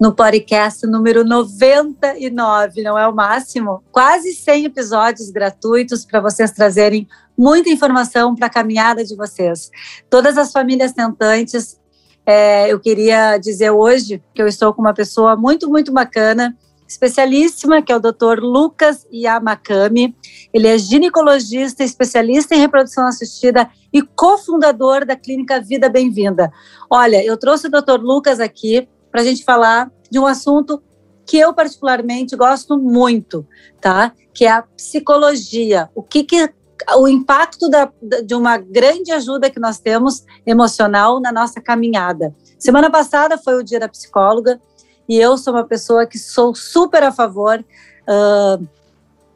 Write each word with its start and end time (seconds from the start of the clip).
no 0.00 0.14
podcast 0.14 0.86
número 0.86 1.22
99, 1.26 2.82
não 2.82 2.98
é 2.98 3.06
o 3.06 3.14
máximo? 3.14 3.84
Quase 3.92 4.32
100 4.32 4.64
episódios 4.64 5.30
gratuitos 5.30 6.06
para 6.06 6.20
vocês 6.20 6.50
trazerem 6.52 7.06
muita 7.36 7.68
informação 7.68 8.34
para 8.34 8.46
a 8.46 8.50
caminhada 8.50 9.04
de 9.04 9.14
vocês. 9.14 9.70
Todas 10.08 10.38
as 10.38 10.52
famílias 10.52 10.92
tentantes, 10.92 11.78
é, 12.24 12.72
eu 12.72 12.80
queria 12.80 13.36
dizer 13.36 13.72
hoje 13.72 14.22
que 14.34 14.40
eu 14.40 14.48
estou 14.48 14.72
com 14.72 14.80
uma 14.80 14.94
pessoa 14.94 15.36
muito, 15.36 15.68
muito 15.68 15.92
bacana, 15.92 16.56
especialíssima, 16.88 17.82
que 17.82 17.92
é 17.92 17.96
o 17.96 18.00
Dr. 18.00 18.40
Lucas 18.40 19.06
Yamakami. 19.12 20.16
Ele 20.50 20.66
é 20.66 20.78
ginecologista, 20.78 21.84
especialista 21.84 22.54
em 22.54 22.58
reprodução 22.58 23.06
assistida 23.06 23.68
e 23.92 24.00
cofundador 24.00 25.04
da 25.04 25.14
Clínica 25.14 25.60
Vida 25.60 25.90
Bem-vinda. 25.90 26.50
Olha, 26.88 27.22
eu 27.22 27.36
trouxe 27.36 27.66
o 27.66 27.70
Dr. 27.70 28.00
Lucas 28.00 28.40
aqui 28.40 28.88
para 29.10 29.20
a 29.20 29.24
gente 29.24 29.44
falar 29.44 29.90
de 30.10 30.18
um 30.18 30.26
assunto 30.26 30.82
que 31.26 31.38
eu 31.38 31.52
particularmente 31.54 32.34
gosto 32.34 32.78
muito, 32.78 33.46
tá? 33.80 34.12
Que 34.34 34.44
é 34.44 34.50
a 34.50 34.62
psicologia. 34.62 35.88
O 35.94 36.02
que, 36.02 36.24
que 36.24 36.52
o 36.96 37.06
impacto 37.06 37.68
da, 37.68 37.90
de 38.24 38.34
uma 38.34 38.56
grande 38.58 39.12
ajuda 39.12 39.50
que 39.50 39.60
nós 39.60 39.78
temos 39.78 40.24
emocional 40.46 41.20
na 41.20 41.32
nossa 41.32 41.60
caminhada. 41.60 42.34
Semana 42.58 42.90
passada 42.90 43.38
foi 43.38 43.54
o 43.54 43.62
dia 43.62 43.78
da 43.78 43.88
psicóloga 43.88 44.60
e 45.08 45.16
eu 45.16 45.36
sou 45.36 45.54
uma 45.54 45.64
pessoa 45.64 46.06
que 46.06 46.18
sou 46.18 46.54
super 46.54 47.02
a 47.02 47.12
favor 47.12 47.58
uh, 47.58 48.68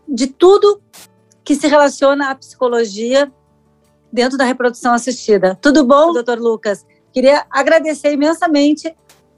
de 0.09 0.27
tudo 0.27 0.81
que 1.44 1.55
se 1.55 1.66
relaciona 1.66 2.31
à 2.31 2.34
psicologia 2.34 3.31
dentro 4.12 4.38
da 4.38 4.44
reprodução 4.44 4.94
assistida. 4.94 5.59
Tudo 5.61 5.84
bom, 5.84 6.12
doutor 6.12 6.38
Lucas? 6.38 6.86
Queria 7.12 7.44
agradecer 7.50 8.12
imensamente 8.12 8.94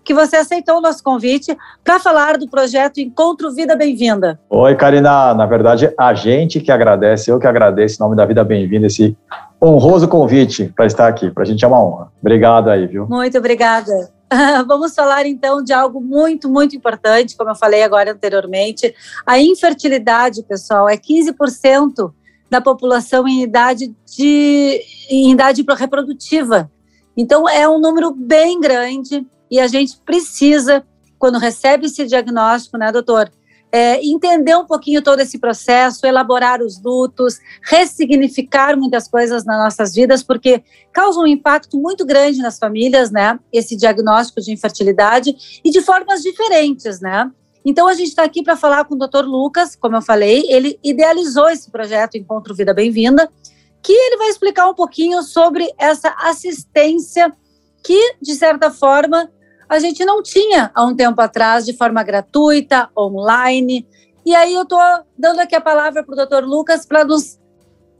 que 0.07 0.15
você 0.15 0.37
aceitou 0.37 0.79
o 0.79 0.81
nosso 0.81 1.03
convite 1.03 1.59
para 1.83 1.99
falar 1.99 2.39
do 2.39 2.49
projeto 2.49 3.01
Encontro 3.01 3.53
Vida 3.53 3.75
Bem-vinda. 3.75 4.39
Oi, 4.49 4.77
Karina. 4.77 5.35
Na 5.35 5.47
verdade, 5.47 5.93
a 5.99 6.15
gente 6.15 6.61
que 6.61 6.71
agradece, 6.71 7.29
eu 7.29 7.41
que 7.41 7.47
agradeço 7.47 7.97
em 7.97 8.05
nome 8.05 8.15
da 8.15 8.25
Vida 8.25 8.45
Bem-vinda 8.45 8.87
esse 8.87 9.17
honroso 9.61 10.07
convite 10.07 10.73
para 10.77 10.87
estar 10.87 11.09
aqui. 11.09 11.29
Para 11.29 11.43
a 11.43 11.47
gente 11.47 11.65
é 11.65 11.69
uma 11.69 11.85
honra. 11.85 12.13
Obrigado 12.21 12.71
aí, 12.71 12.87
viu? 12.87 13.09
Muito 13.09 13.37
obrigada. 13.37 13.91
Vamos 14.69 14.95
falar 14.95 15.27
então 15.27 15.61
de 15.61 15.73
algo 15.73 16.01
muito, 16.01 16.49
muito 16.49 16.77
importante, 16.77 17.37
como 17.37 17.51
eu 17.51 17.57
falei 17.57 17.83
agora 17.83 18.13
anteriormente. 18.13 18.95
A 19.27 19.41
infertilidade, 19.41 20.45
pessoal, 20.45 20.89
é 20.89 20.97
15% 20.97 22.13
da 22.49 22.61
população 22.61 23.27
em 23.27 23.43
idade, 23.43 23.93
de, 24.17 24.81
em 25.11 25.33
idade 25.33 25.65
reprodutiva. 25.77 26.71
Então, 27.17 27.49
é 27.49 27.69
um 27.69 27.81
número 27.81 28.15
bem 28.15 28.61
grande 28.61 29.27
e 29.51 29.61
a 29.61 29.67
gente 29.67 29.99
precisa, 30.05 30.85
quando 31.19 31.39
recebe 31.39 31.87
esse 31.87 32.05
diagnóstico, 32.07 32.77
né, 32.77 32.91
doutor, 32.91 33.31
é, 33.73 34.03
entender 34.05 34.57
um 34.57 34.65
pouquinho 34.65 35.03
todo 35.03 35.21
esse 35.21 35.39
processo, 35.39 36.07
elaborar 36.07 36.63
os 36.63 36.81
lutos, 36.83 37.39
ressignificar 37.63 38.77
muitas 38.77 39.09
coisas 39.09 39.45
nas 39.45 39.59
nossas 39.59 39.95
vidas, 39.95 40.23
porque 40.23 40.63
causa 40.93 41.21
um 41.21 41.27
impacto 41.27 41.77
muito 41.77 42.05
grande 42.07 42.39
nas 42.39 42.59
famílias, 42.59 43.11
né? 43.11 43.39
Esse 43.53 43.77
diagnóstico 43.77 44.41
de 44.41 44.53
infertilidade 44.53 45.61
e 45.65 45.71
de 45.71 45.83
formas 45.83 46.23
diferentes, 46.23 47.01
né? 47.01 47.31
Então 47.65 47.89
a 47.89 47.95
gente 47.95 48.09
está 48.09 48.23
aqui 48.23 48.43
para 48.43 48.57
falar 48.57 48.85
com 48.85 48.95
o 48.95 48.99
Dr. 48.99 49.25
Lucas, 49.25 49.75
como 49.75 49.97
eu 49.97 50.03
falei, 50.03 50.45
ele 50.49 50.79
idealizou 50.83 51.49
esse 51.51 51.71
projeto 51.71 52.17
Encontro 52.17 52.55
Vida 52.55 52.73
Bem-vinda, 52.73 53.29
que 53.83 53.93
ele 53.93 54.17
vai 54.17 54.29
explicar 54.29 54.69
um 54.69 54.75
pouquinho 54.75 55.21
sobre 55.23 55.69
essa 55.77 56.15
assistência 56.19 57.33
que, 57.83 58.17
de 58.23 58.35
certa 58.35 58.71
forma, 58.71 59.31
a 59.69 59.79
gente 59.79 60.05
não 60.05 60.23
tinha 60.23 60.71
há 60.75 60.85
um 60.85 60.95
tempo 60.95 61.21
atrás 61.21 61.65
de 61.65 61.73
forma 61.73 62.03
gratuita, 62.03 62.89
online. 62.97 63.87
E 64.25 64.35
aí 64.35 64.55
eu 64.55 64.63
estou 64.63 64.81
dando 65.19 65.41
aqui 65.41 65.55
a 65.55 65.61
palavra 65.61 66.05
para 66.05 66.13
o 66.13 66.17
doutor 66.17 66.45
Lucas 66.45 66.87
para 66.87 67.05
nos, 67.05 67.39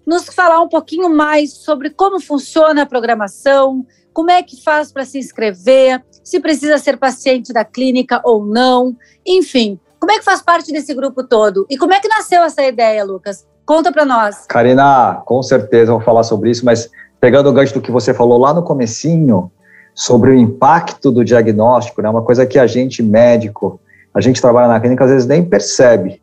nos 0.07 0.27
falar 0.27 0.61
um 0.61 0.69
pouquinho 0.69 1.09
mais 1.09 1.53
sobre 1.53 1.91
como 1.91 2.21
funciona 2.21 2.83
a 2.83 2.87
programação, 2.87 3.85
como 4.13 4.31
é 4.31 4.43
que 4.43 4.63
faz 4.63 4.93
para 4.93 5.05
se 5.05 5.19
inscrever, 5.19 6.03
se 6.25 6.41
precisa 6.41 6.79
ser 6.79 6.97
paciente 6.97 7.53
da 7.53 7.65
clínica 7.65 8.21
ou 8.25 8.45
não, 8.45 8.97
enfim. 9.27 9.79
Como 9.99 10.13
é 10.13 10.19
que 10.19 10.25
faz 10.25 10.41
parte 10.41 10.73
desse 10.73 10.95
grupo 10.95 11.25
todo? 11.25 11.67
E 11.69 11.77
como 11.77 11.93
é 11.93 12.01
que 12.01 12.09
nasceu 12.09 12.43
essa 12.43 12.63
ideia, 12.63 13.05
Lucas? 13.05 13.47
Conta 13.65 13.91
para 13.91 14.05
nós. 14.05 14.47
Karina, 14.47 15.23
com 15.27 15.43
certeza 15.43 15.93
vou 15.93 16.01
falar 16.01 16.23
sobre 16.23 16.51
isso, 16.51 16.65
mas 16.65 16.89
pegando 17.21 17.49
o 17.49 17.53
gancho 17.53 17.75
do 17.75 17.81
que 17.81 17.91
você 17.91 18.15
falou 18.15 18.39
lá 18.39 18.55
no 18.55 18.63
comecinho, 18.63 19.51
sobre 19.97 20.31
o 20.31 20.35
impacto 20.35 21.11
do 21.11 21.25
diagnóstico, 21.25 22.03
né? 22.03 22.11
Uma 22.11 22.21
coisa 22.21 22.45
que 22.45 22.59
a 22.59 22.67
gente 22.67 23.03
médico, 23.03 23.81
a 24.13 24.21
gente 24.21 24.43
trabalha 24.43 24.69
na 24.69 24.79
clínica 24.79 25.05
às 25.05 25.11
vezes 25.11 25.27
nem 25.27 25.43
percebe. 25.43 26.21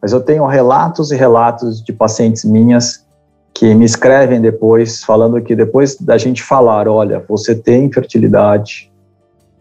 Mas 0.00 0.12
eu 0.12 0.20
tenho 0.20 0.46
relatos 0.46 1.10
e 1.10 1.16
relatos 1.16 1.82
de 1.82 1.92
pacientes 1.92 2.44
minhas 2.44 3.04
que 3.52 3.74
me 3.74 3.84
escrevem 3.84 4.40
depois 4.40 5.02
falando 5.02 5.42
que 5.42 5.56
depois 5.56 5.96
da 5.96 6.16
gente 6.16 6.44
falar, 6.44 6.86
olha, 6.86 7.24
você 7.28 7.56
tem 7.56 7.86
infertilidade, 7.86 8.92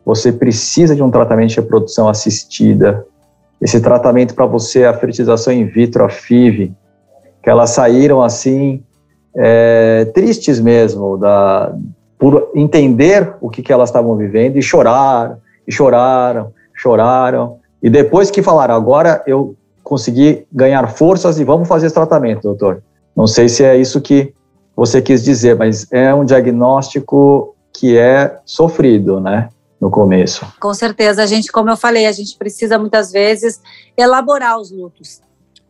você 0.05 0.31
precisa 0.31 0.95
de 0.95 1.01
um 1.01 1.09
tratamento 1.09 1.49
de 1.49 1.55
reprodução 1.55 2.07
assistida. 2.07 3.03
Esse 3.59 3.81
tratamento 3.81 4.35
para 4.35 4.45
você 4.45 4.81
é 4.81 4.87
a 4.87 4.93
fertilização 4.93 5.51
in 5.51 5.65
vitro, 5.65 6.05
a 6.05 6.09
FIV, 6.09 6.75
que 7.41 7.49
elas 7.49 7.71
saíram 7.71 8.21
assim 8.21 8.83
é, 9.35 10.05
tristes 10.13 10.59
mesmo 10.59 11.17
da, 11.17 11.75
por 12.17 12.51
entender 12.55 13.35
o 13.39 13.49
que, 13.49 13.61
que 13.61 13.71
elas 13.71 13.89
estavam 13.89 14.15
vivendo 14.15 14.57
e 14.57 14.61
choraram, 14.61 15.37
e 15.67 15.71
choraram, 15.71 16.51
choraram. 16.73 17.59
E 17.81 17.89
depois 17.89 18.31
que 18.31 18.41
falaram, 18.41 18.75
agora 18.75 19.23
eu 19.27 19.55
consegui 19.83 20.45
ganhar 20.51 20.87
forças 20.89 21.39
e 21.39 21.43
vamos 21.43 21.67
fazer 21.67 21.87
esse 21.87 21.95
tratamento, 21.95 22.41
doutor. 22.41 22.83
Não 23.15 23.27
sei 23.27 23.47
se 23.47 23.63
é 23.63 23.77
isso 23.77 24.01
que 24.01 24.33
você 24.75 25.01
quis 25.01 25.23
dizer, 25.23 25.55
mas 25.55 25.91
é 25.91 26.13
um 26.13 26.25
diagnóstico 26.25 27.55
que 27.73 27.97
é 27.97 28.37
sofrido, 28.45 29.19
né? 29.19 29.49
No 29.79 29.91
começo. 29.91 30.45
Com 30.59 30.73
certeza, 30.73 31.21
a 31.21 31.25
gente, 31.27 31.51
como 31.51 31.69
eu 31.69 31.77
falei, 31.77 32.07
a 32.07 32.11
gente 32.11 32.35
precisa 32.35 32.79
muitas 32.79 33.11
vezes 33.11 33.61
elaborar 33.95 34.59
os 34.59 34.71
lutos 34.71 35.21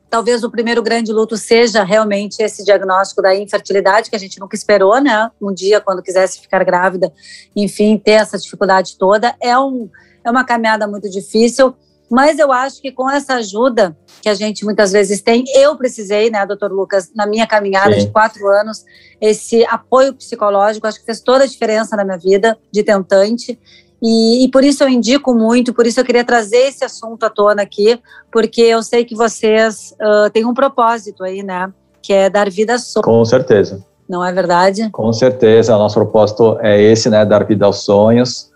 talvez 0.10 0.44
o 0.44 0.50
primeiro 0.50 0.82
grande 0.82 1.12
luto 1.12 1.38
seja 1.38 1.84
realmente 1.84 2.42
esse 2.42 2.64
diagnóstico 2.64 3.22
da 3.22 3.36
infertilidade, 3.36 4.10
que 4.10 4.16
a 4.16 4.20
gente 4.20 4.40
nunca 4.40 4.56
esperou, 4.56 5.00
né? 5.02 5.30
Um 5.42 5.54
dia, 5.54 5.82
quando 5.82 6.02
quisesse 6.02 6.40
ficar 6.40 6.64
grávida, 6.64 7.12
enfim, 7.56 7.98
ter 7.98 8.12
essa 8.12 8.38
dificuldade 8.38 8.98
toda. 8.98 9.36
É, 9.42 9.58
um, 9.58 9.90
é 10.24 10.32
uma 10.32 10.44
caminhada 10.44 10.88
muito 10.88 11.10
difícil, 11.10 11.76
mas 12.10 12.40
eu 12.40 12.52
acho 12.52 12.82
que 12.82 12.92
com 12.92 13.10
essa 13.10 13.36
ajuda 13.36 13.96
que 14.22 14.30
a 14.30 14.34
gente 14.34 14.64
muitas 14.64 14.92
vezes 14.92 15.22
tem, 15.22 15.44
eu 15.56 15.76
precisei, 15.76 16.30
né, 16.30 16.46
doutor 16.46 16.72
Lucas, 16.72 17.12
na 17.14 17.28
minha 17.28 17.46
caminhada 17.46 17.94
Sim. 17.94 18.06
de 18.06 18.12
quatro 18.12 18.48
anos, 18.48 18.86
esse 19.20 19.66
apoio 19.66 20.14
psicológico, 20.14 20.88
acho 20.88 21.00
que 21.00 21.06
fez 21.06 21.20
toda 21.20 21.44
a 21.44 21.48
diferença 21.48 21.96
na 21.98 22.06
minha 22.06 22.18
vida 22.18 22.58
de 22.72 22.82
tentante. 22.84 23.60
E, 24.02 24.46
e, 24.46 24.52
por 24.52 24.64
isso 24.64 24.84
eu 24.84 24.90
indico 24.90 25.34
muito, 25.34 25.74
por 25.74 25.88
isso 25.88 26.00
eu 26.00 26.06
queria 26.06 26.24
trazer 26.24 26.68
esse 26.68 26.86
assunto 26.86 27.24
à 27.24 27.30
tona 27.30 27.64
aqui, 27.64 28.00
porque 28.32 28.62
eu 28.62 28.84
sei 28.84 29.04
que 29.04 29.16
vocês 29.16 29.96
uh, 30.00 30.30
têm 30.30 30.46
um 30.46 30.54
propósito 30.54 31.24
aí, 31.24 31.42
né? 31.42 31.72
Que 32.02 32.14
é 32.14 32.30
dar 32.30 32.50
vida 32.50 32.74
aos 32.74 32.92
sonhos. 32.92 33.06
Com 33.06 33.26
certeza. 33.26 33.84
Não 34.08 34.24
é 34.24 34.32
verdade? 34.32 34.90
Com 34.92 35.12
certeza, 35.12 35.76
o 35.76 35.80
nosso 35.80 35.96
propósito 35.96 36.58
é 36.62 36.82
esse, 36.82 37.10
né? 37.10 37.26
Dar 37.26 37.44
vida 37.44 37.66
aos 37.66 37.84
sonhos. 37.84 38.52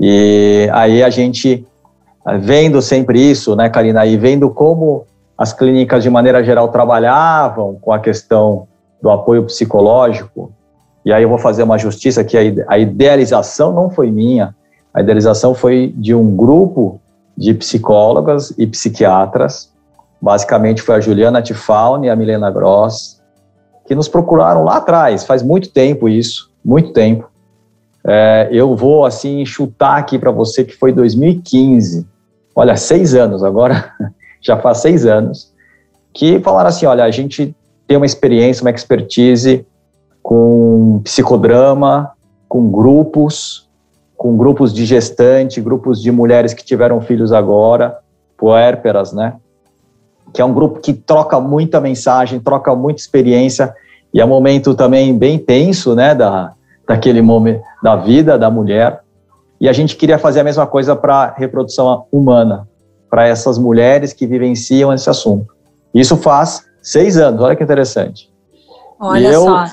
E 0.00 0.68
aí 0.72 1.02
a 1.02 1.10
gente, 1.10 1.66
vendo 2.40 2.80
sempre 2.82 3.20
isso, 3.20 3.54
né, 3.54 3.68
Karina, 3.68 4.04
e 4.04 4.16
vendo 4.16 4.50
como 4.50 5.06
as 5.36 5.52
clínicas 5.52 6.02
de 6.02 6.10
maneira 6.10 6.42
geral 6.42 6.68
trabalhavam 6.68 7.78
com 7.80 7.92
a 7.92 7.98
questão 7.98 8.66
do 9.02 9.10
apoio 9.10 9.44
psicológico, 9.44 10.52
e 11.04 11.12
aí 11.12 11.22
eu 11.22 11.28
vou 11.28 11.38
fazer 11.38 11.62
uma 11.62 11.78
justiça 11.78 12.24
que 12.24 12.36
a 12.66 12.78
idealização 12.78 13.72
não 13.72 13.88
foi 13.90 14.10
minha, 14.10 14.54
a 14.96 15.02
idealização 15.02 15.54
foi 15.54 15.92
de 15.94 16.14
um 16.14 16.34
grupo 16.34 16.98
de 17.36 17.52
psicólogas 17.52 18.54
e 18.56 18.66
psiquiatras, 18.66 19.70
basicamente 20.18 20.80
foi 20.80 20.94
a 20.94 21.00
Juliana 21.00 21.42
Tifauni 21.42 22.06
e 22.06 22.10
a 22.10 22.16
Milena 22.16 22.50
Gross, 22.50 23.20
que 23.86 23.94
nos 23.94 24.08
procuraram 24.08 24.64
lá 24.64 24.78
atrás, 24.78 25.22
faz 25.22 25.42
muito 25.42 25.68
tempo 25.68 26.08
isso, 26.08 26.50
muito 26.64 26.94
tempo. 26.94 27.30
É, 28.06 28.48
eu 28.50 28.74
vou, 28.74 29.04
assim, 29.04 29.44
chutar 29.44 29.98
aqui 29.98 30.18
para 30.18 30.30
você 30.30 30.64
que 30.64 30.74
foi 30.74 30.92
2015, 30.92 32.08
olha, 32.54 32.74
seis 32.74 33.14
anos, 33.14 33.44
agora 33.44 33.92
já 34.40 34.56
faz 34.56 34.78
seis 34.78 35.04
anos, 35.04 35.52
que 36.14 36.40
falaram 36.40 36.70
assim: 36.70 36.86
olha, 36.86 37.04
a 37.04 37.10
gente 37.10 37.54
tem 37.86 37.98
uma 37.98 38.06
experiência, 38.06 38.62
uma 38.62 38.70
expertise 38.70 39.66
com 40.22 41.02
psicodrama, 41.04 42.12
com 42.48 42.70
grupos, 42.70 43.65
com 44.16 44.36
grupos 44.36 44.72
de 44.72 44.84
gestante, 44.84 45.60
grupos 45.60 46.00
de 46.00 46.10
mulheres 46.10 46.54
que 46.54 46.64
tiveram 46.64 47.00
filhos 47.00 47.32
agora, 47.32 47.98
puérperas, 48.36 49.12
né? 49.12 49.34
Que 50.32 50.40
é 50.40 50.44
um 50.44 50.52
grupo 50.52 50.80
que 50.80 50.92
troca 50.92 51.38
muita 51.40 51.80
mensagem, 51.80 52.40
troca 52.40 52.74
muita 52.74 53.00
experiência 53.00 53.74
e 54.12 54.20
é 54.20 54.24
um 54.24 54.28
momento 54.28 54.74
também 54.74 55.16
bem 55.16 55.38
tenso, 55.38 55.94
né, 55.94 56.14
da, 56.14 56.52
daquele 56.88 57.20
momento 57.20 57.62
da 57.82 57.96
vida 57.96 58.38
da 58.38 58.50
mulher. 58.50 59.00
E 59.60 59.68
a 59.68 59.72
gente 59.72 59.96
queria 59.96 60.18
fazer 60.18 60.40
a 60.40 60.44
mesma 60.44 60.66
coisa 60.66 60.94
para 60.94 61.14
a 61.14 61.30
reprodução 61.32 62.06
humana, 62.10 62.68
para 63.10 63.26
essas 63.26 63.58
mulheres 63.58 64.12
que 64.12 64.26
vivenciam 64.26 64.92
esse 64.92 65.08
assunto. 65.08 65.54
Isso 65.94 66.16
faz 66.16 66.64
seis 66.82 67.16
anos, 67.16 67.40
olha 67.40 67.56
que 67.56 67.62
interessante. 67.62 68.30
Olha 68.98 69.28
e 69.28 69.32
eu, 69.32 69.42
só. 69.42 69.64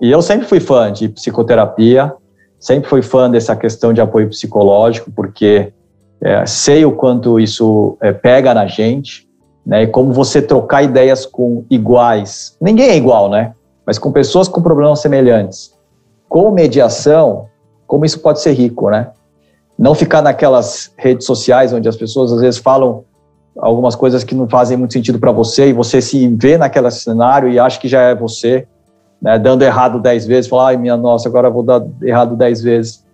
E 0.00 0.10
eu 0.10 0.22
sempre 0.22 0.46
fui 0.46 0.60
fã 0.60 0.92
de 0.92 1.08
psicoterapia, 1.08 2.14
sempre 2.58 2.88
fui 2.88 3.02
fã 3.02 3.30
dessa 3.30 3.54
questão 3.54 3.92
de 3.92 4.00
apoio 4.00 4.28
psicológico, 4.28 5.10
porque 5.10 5.72
é, 6.20 6.44
sei 6.46 6.84
o 6.84 6.92
quanto 6.92 7.38
isso 7.38 7.96
é, 8.00 8.12
pega 8.12 8.54
na 8.54 8.66
gente, 8.66 9.26
né? 9.64 9.82
E 9.82 9.86
como 9.86 10.12
você 10.12 10.40
trocar 10.40 10.82
ideias 10.82 11.26
com 11.26 11.64
iguais. 11.68 12.56
Ninguém 12.60 12.90
é 12.90 12.96
igual, 12.96 13.28
né? 13.28 13.54
Mas 13.84 13.98
com 13.98 14.12
pessoas 14.12 14.48
com 14.48 14.62
problemas 14.62 15.00
semelhantes. 15.00 15.74
Com 16.28 16.50
mediação, 16.50 17.46
como 17.86 18.04
isso 18.04 18.20
pode 18.20 18.40
ser 18.40 18.52
rico, 18.52 18.90
né? 18.90 19.10
Não 19.78 19.94
ficar 19.94 20.22
naquelas 20.22 20.92
redes 20.96 21.26
sociais 21.26 21.72
onde 21.72 21.88
as 21.88 21.96
pessoas 21.96 22.32
às 22.32 22.40
vezes 22.40 22.58
falam 22.58 23.04
algumas 23.58 23.94
coisas 23.94 24.22
que 24.22 24.34
não 24.34 24.48
fazem 24.48 24.76
muito 24.76 24.92
sentido 24.92 25.18
para 25.18 25.32
você 25.32 25.68
e 25.68 25.72
você 25.72 26.00
se 26.00 26.28
vê 26.28 26.58
naquele 26.58 26.90
cenário 26.90 27.48
e 27.48 27.58
acha 27.58 27.78
que 27.78 27.88
já 27.88 28.02
é 28.02 28.14
você, 28.14 28.66
né, 29.26 29.40
dando 29.40 29.62
errado 29.62 29.98
dez 29.98 30.24
vezes, 30.24 30.48
falar, 30.48 30.68
ai 30.68 30.76
minha 30.76 30.96
nossa, 30.96 31.28
agora 31.28 31.50
vou 31.50 31.64
dar 31.64 31.84
errado 32.00 32.36
dez 32.36 32.62
vezes. 32.62 33.04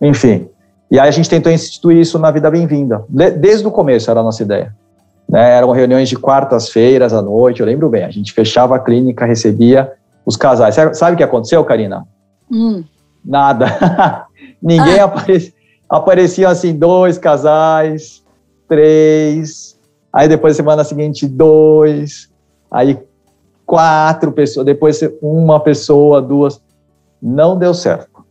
Enfim. 0.00 0.48
E 0.88 0.96
aí 0.96 1.08
a 1.08 1.10
gente 1.10 1.28
tentou 1.28 1.50
instituir 1.50 1.98
isso 1.98 2.20
na 2.20 2.30
Vida 2.30 2.48
Bem-vinda. 2.48 3.04
Desde 3.08 3.66
o 3.66 3.72
começo 3.72 4.08
era 4.08 4.20
a 4.20 4.22
nossa 4.22 4.44
ideia. 4.44 4.72
Né, 5.28 5.56
eram 5.56 5.72
reuniões 5.72 6.08
de 6.08 6.16
quartas-feiras 6.16 7.12
à 7.12 7.20
noite, 7.20 7.58
eu 7.58 7.66
lembro 7.66 7.88
bem. 7.88 8.04
A 8.04 8.10
gente 8.10 8.32
fechava 8.32 8.76
a 8.76 8.78
clínica, 8.78 9.26
recebia 9.26 9.92
os 10.24 10.36
casais. 10.36 10.76
Sabe 10.92 11.14
o 11.14 11.16
que 11.16 11.24
aconteceu, 11.24 11.64
Karina? 11.64 12.06
Hum. 12.48 12.84
Nada. 13.24 13.66
Ninguém 14.62 15.00
ah. 15.00 15.06
aparecia. 15.06 15.52
Apareciam 15.88 16.50
assim 16.50 16.76
dois 16.76 17.18
casais, 17.18 18.22
três, 18.68 19.76
aí 20.12 20.28
depois 20.28 20.56
semana 20.56 20.84
seguinte 20.84 21.26
dois, 21.28 22.28
aí 22.70 22.98
quatro 23.66 24.32
pessoas, 24.32 24.64
depois 24.64 25.00
uma 25.20 25.60
pessoa, 25.60 26.22
duas. 26.22 26.62
Não 27.20 27.58
deu 27.58 27.74
certo. 27.74 28.24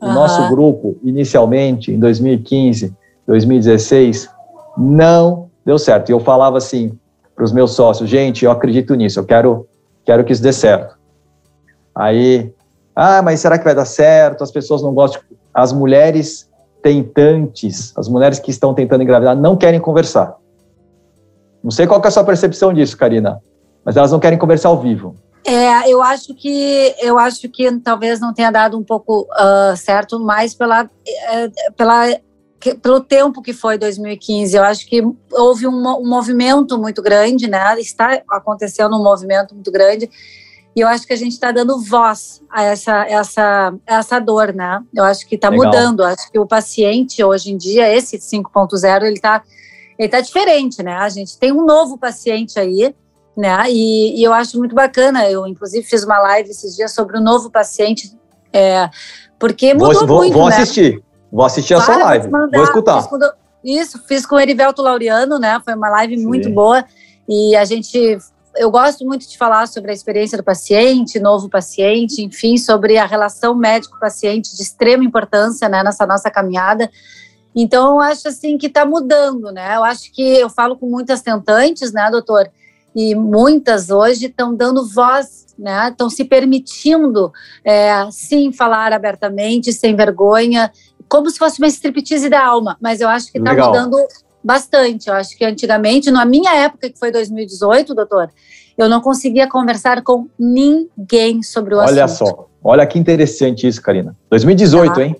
O 0.00 0.06
uhum. 0.06 0.14
nosso 0.14 0.48
grupo, 0.48 0.96
inicialmente, 1.02 1.92
em 1.92 1.98
2015, 1.98 2.94
2016, 3.26 4.30
não 4.78 5.50
deu 5.64 5.78
certo. 5.78 6.08
E 6.08 6.12
eu 6.12 6.20
falava 6.20 6.56
assim 6.56 6.96
para 7.34 7.44
os 7.44 7.52
meus 7.52 7.72
sócios, 7.72 8.08
gente, 8.08 8.44
eu 8.44 8.50
acredito 8.50 8.94
nisso, 8.94 9.18
eu 9.18 9.24
quero, 9.24 9.66
quero 10.04 10.24
que 10.24 10.32
isso 10.32 10.42
dê 10.42 10.52
certo. 10.52 10.96
Aí 11.94 12.52
ah, 13.02 13.22
mas 13.22 13.40
será 13.40 13.56
que 13.56 13.64
vai 13.64 13.74
dar 13.74 13.86
certo? 13.86 14.44
As 14.44 14.50
pessoas 14.50 14.82
não 14.82 14.92
gostam. 14.92 15.22
As 15.54 15.72
mulheres 15.72 16.50
tentantes, 16.82 17.96
as 17.96 18.08
mulheres 18.08 18.38
que 18.38 18.50
estão 18.50 18.74
tentando 18.74 19.02
engravidar, 19.02 19.34
não 19.34 19.56
querem 19.56 19.80
conversar. 19.80 20.36
Não 21.62 21.70
sei 21.70 21.86
qual 21.86 22.02
é 22.02 22.06
a 22.06 22.10
sua 22.10 22.24
percepção 22.24 22.74
disso, 22.74 22.96
Karina, 22.98 23.40
mas 23.84 23.96
elas 23.96 24.12
não 24.12 24.20
querem 24.20 24.38
conversar 24.38 24.68
ao 24.68 24.80
vivo. 24.80 25.14
É, 25.44 25.90
eu 25.90 26.02
acho 26.02 26.34
que 26.34 26.94
eu 27.00 27.18
acho 27.18 27.48
que 27.48 27.70
talvez 27.78 28.20
não 28.20 28.34
tenha 28.34 28.50
dado 28.50 28.78
um 28.78 28.84
pouco 28.84 29.22
uh, 29.22 29.76
certo, 29.76 30.20
mais 30.20 30.54
pela, 30.54 30.84
uh, 30.84 31.74
pela 31.76 32.14
que, 32.60 32.74
pelo 32.74 33.00
tempo 33.00 33.40
que 33.40 33.54
foi 33.54 33.78
2015. 33.78 34.54
Eu 34.56 34.62
acho 34.62 34.86
que 34.86 35.02
houve 35.32 35.66
um, 35.66 35.72
um 35.72 36.08
movimento 36.08 36.78
muito 36.78 37.02
grande, 37.02 37.48
né? 37.48 37.80
Está 37.80 38.20
acontecendo 38.30 38.94
um 38.96 39.02
movimento 39.02 39.54
muito 39.54 39.72
grande 39.72 40.10
e 40.74 40.80
eu 40.80 40.88
acho 40.88 41.06
que 41.06 41.12
a 41.12 41.16
gente 41.16 41.32
está 41.32 41.50
dando 41.50 41.80
voz 41.80 42.42
a 42.48 42.62
essa, 42.62 43.04
essa, 43.06 43.74
essa 43.86 44.20
dor, 44.20 44.54
né? 44.54 44.80
Eu 44.94 45.04
acho 45.04 45.26
que 45.26 45.34
está 45.34 45.50
mudando. 45.50 46.00
Eu 46.00 46.06
acho 46.06 46.30
que 46.30 46.38
o 46.38 46.46
paciente, 46.46 47.22
hoje 47.24 47.50
em 47.52 47.56
dia, 47.56 47.92
esse 47.92 48.18
5.0, 48.18 49.02
ele 49.02 49.14
está 49.14 49.42
ele 49.98 50.08
tá 50.08 50.20
diferente, 50.20 50.82
né? 50.82 50.94
A 50.94 51.08
gente 51.10 51.38
tem 51.38 51.52
um 51.52 51.66
novo 51.66 51.98
paciente 51.98 52.58
aí, 52.58 52.94
né? 53.36 53.64
E, 53.68 54.20
e, 54.20 54.24
eu 54.24 54.32
acho 54.32 54.58
muito 54.58 54.74
bacana. 54.74 55.28
Eu, 55.28 55.46
inclusive, 55.46 55.86
fiz 55.86 56.04
uma 56.04 56.18
live 56.20 56.50
esses 56.50 56.76
dias 56.76 56.92
sobre 56.92 57.16
o 57.16 57.20
novo 57.20 57.50
paciente, 57.50 58.12
é, 58.52 58.88
porque 59.38 59.74
mudou 59.74 60.06
vou, 60.06 60.18
muito, 60.18 60.34
vou 60.34 60.48
né? 60.48 60.56
assistir. 60.56 61.02
Vou 61.32 61.44
assistir 61.44 61.74
a 61.74 61.80
sua 61.80 61.96
live. 61.96 62.28
Mandar, 62.28 62.56
vou 62.56 62.64
escutar. 62.64 63.08
Isso, 63.62 64.02
fiz 64.06 64.26
com 64.26 64.36
o 64.36 64.40
Erivelto 64.40 64.82
Laureano, 64.82 65.38
né? 65.38 65.60
Foi 65.64 65.74
uma 65.74 65.88
live 65.90 66.18
Sim. 66.18 66.26
muito 66.26 66.50
boa. 66.50 66.84
E 67.28 67.54
a 67.54 67.64
gente 67.64 68.18
eu 68.56 68.70
gosto 68.70 69.06
muito 69.06 69.28
de 69.28 69.38
falar 69.38 69.68
sobre 69.68 69.90
a 69.90 69.94
experiência 69.94 70.36
do 70.36 70.44
paciente, 70.44 71.20
novo 71.20 71.48
paciente, 71.48 72.22
enfim, 72.22 72.56
sobre 72.56 72.98
a 72.98 73.06
relação 73.06 73.54
médico-paciente 73.54 74.56
de 74.56 74.62
extrema 74.62 75.04
importância 75.04 75.68
né, 75.68 75.82
nessa 75.82 76.06
nossa 76.06 76.30
caminhada. 76.30 76.90
Então, 77.54 77.94
eu 77.94 78.00
acho 78.00 78.28
assim 78.28 78.58
que 78.58 78.66
está 78.66 78.84
mudando, 78.84 79.50
né? 79.50 79.76
Eu 79.76 79.84
acho 79.84 80.12
que 80.12 80.22
eu 80.22 80.48
falo 80.48 80.76
com 80.76 80.86
muitas 80.86 81.20
tentantes, 81.20 81.92
né, 81.92 82.08
doutor? 82.10 82.50
E 82.94 83.14
muitas 83.14 83.90
hoje 83.90 84.26
estão 84.26 84.54
dando 84.54 84.88
voz, 84.88 85.46
né? 85.58 85.88
Estão 85.90 86.10
se 86.10 86.24
permitindo, 86.24 87.32
é, 87.64 87.92
sim, 88.10 88.52
falar 88.52 88.92
abertamente, 88.92 89.72
sem 89.72 89.94
vergonha, 89.94 90.72
como 91.08 91.30
se 91.30 91.38
fosse 91.38 91.60
uma 91.60 91.68
striptease 91.68 92.28
da 92.28 92.44
alma. 92.44 92.76
Mas 92.80 93.00
eu 93.00 93.08
acho 93.08 93.30
que 93.30 93.38
está 93.38 93.54
mudando 93.54 93.96
bastante. 94.42 95.08
Eu 95.08 95.14
acho 95.14 95.36
que 95.36 95.44
antigamente, 95.44 96.10
na 96.10 96.24
minha 96.24 96.54
época, 96.54 96.90
que 96.90 96.98
foi 96.98 97.10
2018, 97.10 97.94
doutor, 97.94 98.30
eu 98.76 98.88
não 98.88 99.00
conseguia 99.00 99.48
conversar 99.48 100.02
com 100.02 100.28
ninguém 100.38 101.42
sobre 101.42 101.74
o 101.74 101.78
olha 101.78 102.04
assunto. 102.04 102.28
Olha 102.28 102.36
só, 102.36 102.48
olha 102.62 102.86
que 102.86 102.98
interessante 102.98 103.66
isso, 103.66 103.80
Karina. 103.82 104.16
2018, 104.30 104.94
tá. 104.94 105.04
hein? 105.04 105.16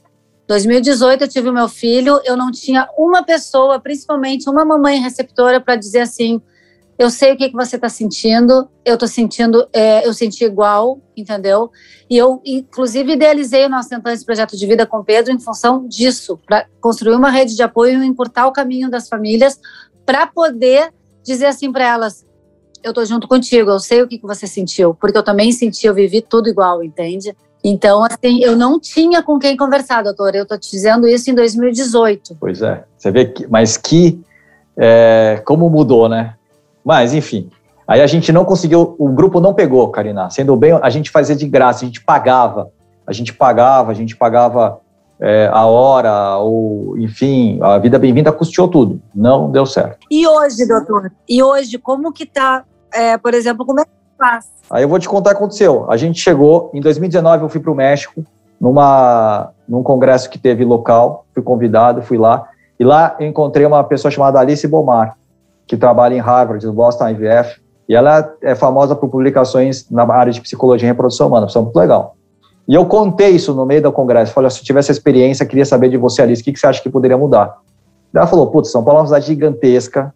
2018 0.49 1.23
eu 1.23 1.29
tive 1.29 1.49
o 1.49 1.53
meu 1.53 1.69
filho, 1.69 2.21
eu 2.25 2.37
não 2.37 2.51
tinha 2.51 2.89
uma 2.99 3.23
pessoa, 3.23 3.79
principalmente 3.79 4.51
uma 4.51 4.65
mamãe 4.65 4.99
receptora, 4.99 5.61
para 5.61 5.77
dizer 5.77 6.01
assim: 6.01 6.43
eu 7.01 7.09
sei 7.09 7.33
o 7.33 7.37
que, 7.39 7.49
que 7.49 7.57
você 7.57 7.77
está 7.77 7.89
sentindo, 7.89 8.69
eu 8.85 8.93
estou 8.93 9.09
sentindo, 9.09 9.67
é, 9.73 10.07
eu 10.07 10.13
senti 10.13 10.45
igual, 10.45 11.01
entendeu? 11.17 11.71
E 12.11 12.19
eu, 12.19 12.43
inclusive, 12.45 13.15
idealizei 13.15 13.65
o 13.65 13.71
nosso 13.71 13.89
Tentantes 13.89 14.23
Projeto 14.23 14.55
de 14.55 14.67
Vida 14.67 14.85
com 14.85 14.99
o 14.99 15.05
Pedro 15.05 15.33
em 15.33 15.39
função 15.39 15.89
disso, 15.89 16.39
para 16.47 16.67
construir 16.79 17.15
uma 17.15 17.31
rede 17.31 17.57
de 17.57 17.63
apoio 17.63 18.03
e 18.03 18.07
encurtar 18.07 18.47
o 18.47 18.53
caminho 18.53 18.91
das 18.91 19.09
famílias, 19.09 19.59
para 20.05 20.27
poder 20.27 20.93
dizer 21.25 21.47
assim 21.47 21.73
para 21.73 21.87
elas: 21.87 22.27
eu 22.85 22.91
estou 22.91 23.07
junto 23.07 23.27
contigo, 23.27 23.71
eu 23.71 23.81
sei 23.81 24.03
o 24.03 24.07
que, 24.07 24.19
que 24.19 24.27
você 24.27 24.47
sentiu, 24.47 24.93
porque 24.93 25.17
eu 25.17 25.23
também 25.23 25.53
senti, 25.53 25.87
eu 25.87 25.95
vivi 25.95 26.21
tudo 26.21 26.51
igual, 26.51 26.85
entende? 26.85 27.35
Então, 27.65 28.05
assim, 28.05 28.45
eu 28.45 28.55
não 28.55 28.79
tinha 28.79 29.23
com 29.23 29.39
quem 29.39 29.57
conversar, 29.57 30.03
doutor. 30.03 30.35
Eu 30.35 30.43
estou 30.43 30.59
te 30.59 30.71
dizendo 30.71 31.09
isso 31.09 31.31
em 31.31 31.35
2018. 31.35 32.37
Pois 32.39 32.61
é. 32.61 32.85
Você 32.99 33.11
vê 33.11 33.25
que, 33.25 33.47
mas 33.47 33.79
que, 33.79 34.21
é, 34.77 35.43
como 35.47 35.71
mudou, 35.71 36.07
né? 36.07 36.37
Mas, 36.85 37.15
enfim. 37.15 37.51
Aí 37.87 38.01
a 38.01 38.07
gente 38.07 38.33
não 38.33 38.45
conseguiu, 38.45 38.95
o 38.99 39.09
grupo 39.09 39.41
não 39.41 39.53
pegou, 39.53 39.89
Karina. 39.89 40.31
Sendo 40.31 40.55
bem, 40.57 40.79
a 40.81 40.91
gente 40.91 41.11
fazia 41.11 41.35
de 41.35 41.47
graça, 41.47 41.85
a 41.85 41.87
gente 41.87 42.03
pagava. 42.03 42.71
A 43.07 43.13
gente 43.13 43.33
pagava, 43.33 43.91
a 43.91 43.95
gente 43.95 44.17
pagava 44.17 44.81
é, 45.21 45.51
a 45.53 45.67
hora, 45.67 46.37
ou, 46.39 46.97
enfim, 46.97 47.59
a 47.61 47.79
vida 47.79 47.99
bem-vinda 47.99 48.33
custeou 48.33 48.69
tudo. 48.69 49.01
Não 49.15 49.51
deu 49.51 49.67
certo. 49.67 50.07
E 50.11 50.27
hoje, 50.27 50.67
doutor? 50.67 51.13
E 51.29 51.43
hoje, 51.43 51.79
como 51.79 52.13
que 52.13 52.25
tá, 52.25 52.65
é, 52.95 53.19
por 53.19 53.35
exemplo, 53.35 53.67
como 53.67 53.81
é 53.81 53.85
que 53.85 53.91
faz? 54.17 54.49
Aí 54.71 54.85
eu 54.85 54.89
vou 54.89 54.99
te 54.99 55.09
contar 55.09 55.31
o 55.31 55.33
que 55.33 55.39
aconteceu. 55.39 55.91
A 55.91 55.97
gente 55.97 56.21
chegou, 56.21 56.71
em 56.73 56.81
2019 56.81 57.43
eu 57.43 57.49
fui 57.49 57.61
para 57.61 57.73
o 57.73 57.75
México, 57.75 58.25
numa, 58.61 59.51
num 59.69 59.83
congresso 59.83 60.31
que 60.31 60.39
teve 60.39 60.65
local, 60.65 61.27
fui 61.35 61.43
convidado, 61.43 62.03
fui 62.03 62.19
lá, 62.19 62.49
e 62.79 62.85
lá 62.85 63.17
eu 63.19 63.27
encontrei 63.27 63.67
uma 63.67 63.83
pessoa 63.83 64.11
chamada 64.11 64.39
Alice 64.39 64.67
Bomar, 64.69 65.17
que 65.71 65.77
trabalha 65.77 66.17
em 66.17 66.19
Harvard, 66.19 66.67
no 66.67 66.73
Boston 66.73 67.11
IVF, 67.11 67.61
e 67.89 67.95
ela 67.95 68.29
é 68.43 68.57
famosa 68.57 68.97
por 68.97 69.09
publicações 69.09 69.89
na 69.89 70.03
área 70.13 70.33
de 70.33 70.41
psicologia 70.41 70.85
e 70.85 70.91
reprodução 70.91 71.29
humana, 71.29 71.47
isso 71.47 71.57
é 71.57 71.63
muito 71.63 71.77
legal. 71.77 72.17
E 72.67 72.75
eu 72.75 72.85
contei 72.87 73.29
isso 73.29 73.55
no 73.55 73.65
meio 73.65 73.81
do 73.81 73.93
congresso, 73.93 74.33
falei, 74.33 74.51
se 74.51 74.59
eu 74.59 74.65
tivesse 74.65 74.91
experiência, 74.91 75.47
queria 75.47 75.65
saber 75.65 75.89
de 75.89 75.97
você, 75.97 76.23
Alice, 76.23 76.43
o 76.43 76.45
que, 76.45 76.53
que 76.53 76.59
você 76.59 76.67
acha 76.67 76.83
que 76.83 76.91
poderia 76.91 77.17
mudar? 77.17 77.57
Ela 78.13 78.27
falou, 78.27 78.49
putz, 78.49 78.73
São 78.73 78.83
Paulo 78.83 78.99
é 78.99 79.03
uma 79.03 79.07
cidade 79.07 79.27
gigantesca, 79.27 80.13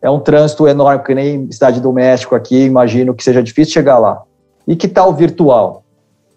é 0.00 0.08
um 0.08 0.20
trânsito 0.20 0.68
enorme, 0.68 1.02
que 1.02 1.12
nem 1.12 1.50
cidade 1.50 1.80
do 1.80 1.92
México 1.92 2.36
aqui, 2.36 2.62
imagino 2.64 3.14
que 3.14 3.24
seja 3.24 3.42
difícil 3.42 3.74
chegar 3.74 3.98
lá. 3.98 4.22
E 4.64 4.76
que 4.76 4.86
tal 4.86 5.12
virtual? 5.12 5.82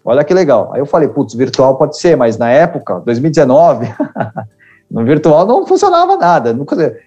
Olha 0.04 0.24
que 0.24 0.34
legal. 0.34 0.72
Aí 0.74 0.80
eu 0.80 0.88
falei, 0.88 1.10
putz, 1.10 1.36
virtual 1.36 1.78
pode 1.78 2.00
ser, 2.00 2.18
mas 2.18 2.40
na 2.40 2.50
época, 2.50 3.02
2019, 3.02 3.86
No 4.96 5.04
virtual 5.04 5.46
não 5.46 5.68
funcionava 5.68 6.16
nada. 6.16 6.58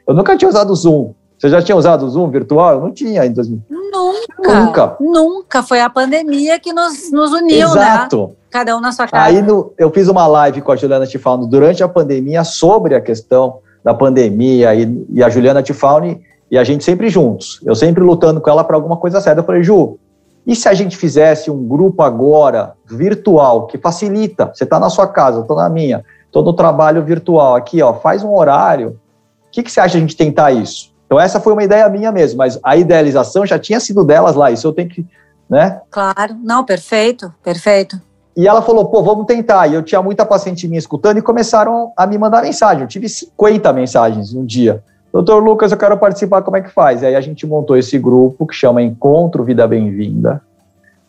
Eu 0.07 0.15
nunca 0.15 0.37
tinha 0.37 0.47
usado 0.47 0.71
o 0.71 0.77
Zoom. 0.77 1.15
Você 1.39 1.49
já 1.49 1.63
tinha 1.63 1.75
usado 1.75 2.05
o 2.05 2.11
Zoom 2.11 2.29
virtual? 2.29 2.75
Eu 2.75 2.81
não 2.81 2.93
tinha 2.93 3.25
em 3.25 3.33
2000. 3.33 3.63
Nunca. 3.71 4.61
Nunca. 4.61 4.97
Nunca. 5.01 5.63
Foi 5.63 5.81
a 5.81 5.89
pandemia 5.89 6.59
que 6.59 6.71
nos, 6.71 7.11
nos 7.11 7.33
uniu, 7.33 7.69
né? 7.75 7.83
Exato. 7.83 8.27
né? 8.27 8.35
Cada 8.51 8.77
um 8.77 8.81
na 8.81 8.93
sua 8.93 9.09
casa. 9.09 9.25
Aí 9.25 9.41
no, 9.41 9.73
eu 9.79 9.91
fiz 9.91 10.07
uma 10.07 10.27
live 10.27 10.61
com 10.61 10.71
a 10.71 10.77
Juliana 10.77 11.07
Tifauni 11.07 11.49
durante 11.49 11.83
a 11.83 11.89
pandemia 11.89 12.45
sobre 12.45 12.95
a 12.95 13.01
questão 13.01 13.61
da 13.83 13.95
pandemia 13.95 14.75
e, 14.75 15.07
e 15.11 15.23
a 15.23 15.31
Juliana 15.31 15.63
Tifauni 15.63 16.21
e 16.51 16.59
a 16.59 16.65
gente 16.65 16.85
sempre 16.85 17.09
juntos. 17.09 17.59
Eu 17.65 17.75
sempre 17.75 18.03
lutando 18.03 18.39
com 18.39 18.51
ela 18.51 18.65
para 18.65 18.77
alguma 18.77 18.99
coisa 18.99 19.19
certa. 19.19 19.41
Eu 19.41 19.47
falei, 19.47 19.63
Ju, 19.63 19.99
e 20.47 20.55
se 20.55 20.69
a 20.69 20.75
gente 20.75 20.95
fizesse 20.95 21.51
um 21.51 21.67
grupo 21.67 22.03
agora 22.03 22.75
virtual 22.87 23.67
que 23.67 23.79
facilita? 23.79 24.51
Você 24.53 24.65
está 24.65 24.79
na 24.79 24.91
sua 24.91 25.07
casa, 25.07 25.39
eu 25.39 25.43
estou 25.43 25.57
na 25.57 25.71
minha, 25.71 26.05
estou 26.29 26.45
no 26.45 26.53
trabalho 26.53 27.03
virtual 27.03 27.57
aqui, 27.57 27.83
ó, 27.83 27.93
faz 27.95 28.23
um 28.23 28.35
horário. 28.35 28.99
O 29.47 29.51
que, 29.51 29.63
que 29.63 29.73
você 29.73 29.81
acha 29.81 29.93
de 29.93 29.97
a 29.99 30.01
gente 30.01 30.17
tentar 30.17 30.53
isso? 30.53 30.95
Então, 31.07 31.19
essa 31.19 31.41
foi 31.41 31.55
uma 31.55 31.65
ideia 31.65 31.89
minha 31.89 32.13
mesmo, 32.13 32.39
mas 32.39 32.59
a 32.63 32.77
idealização 32.77 33.45
já 33.45 33.59
tinha 33.59 33.81
sido 33.81 34.05
delas 34.05 34.37
lá, 34.37 34.51
isso 34.51 34.67
eu 34.67 34.73
tenho 34.73 34.89
que, 34.89 35.07
né? 35.49 35.81
Claro, 35.91 36.37
não, 36.43 36.65
perfeito, 36.65 37.33
perfeito. 37.43 37.99
E 38.37 38.47
ela 38.47 38.63
falou, 38.63 38.85
pô, 38.85 39.03
vamos 39.03 39.27
tentar. 39.27 39.67
E 39.67 39.75
eu 39.75 39.83
tinha 39.83 40.01
muita 40.01 40.25
paciente 40.25 40.69
minha 40.69 40.79
escutando 40.79 41.19
e 41.19 41.23
começaram 41.23 41.93
a 41.97 42.07
me 42.07 42.17
mandar 42.17 42.43
mensagem. 42.43 42.83
Eu 42.83 42.89
tive 42.89 43.09
50 43.09 43.73
mensagens 43.73 44.33
um 44.33 44.45
dia. 44.45 44.85
Doutor 45.13 45.43
Lucas, 45.43 45.73
eu 45.73 45.79
quero 45.79 45.99
participar, 45.99 46.43
como 46.43 46.57
é 46.57 46.61
que 46.61 46.71
faz? 46.71 47.03
E 47.03 47.07
aí 47.07 47.17
a 47.17 47.21
gente 47.21 47.45
montou 47.47 47.77
esse 47.77 47.99
grupo 47.99 48.47
que 48.47 48.55
chama 48.55 48.81
Encontro 48.81 49.43
Vida 49.43 49.67
Bem-vinda. 49.67 50.41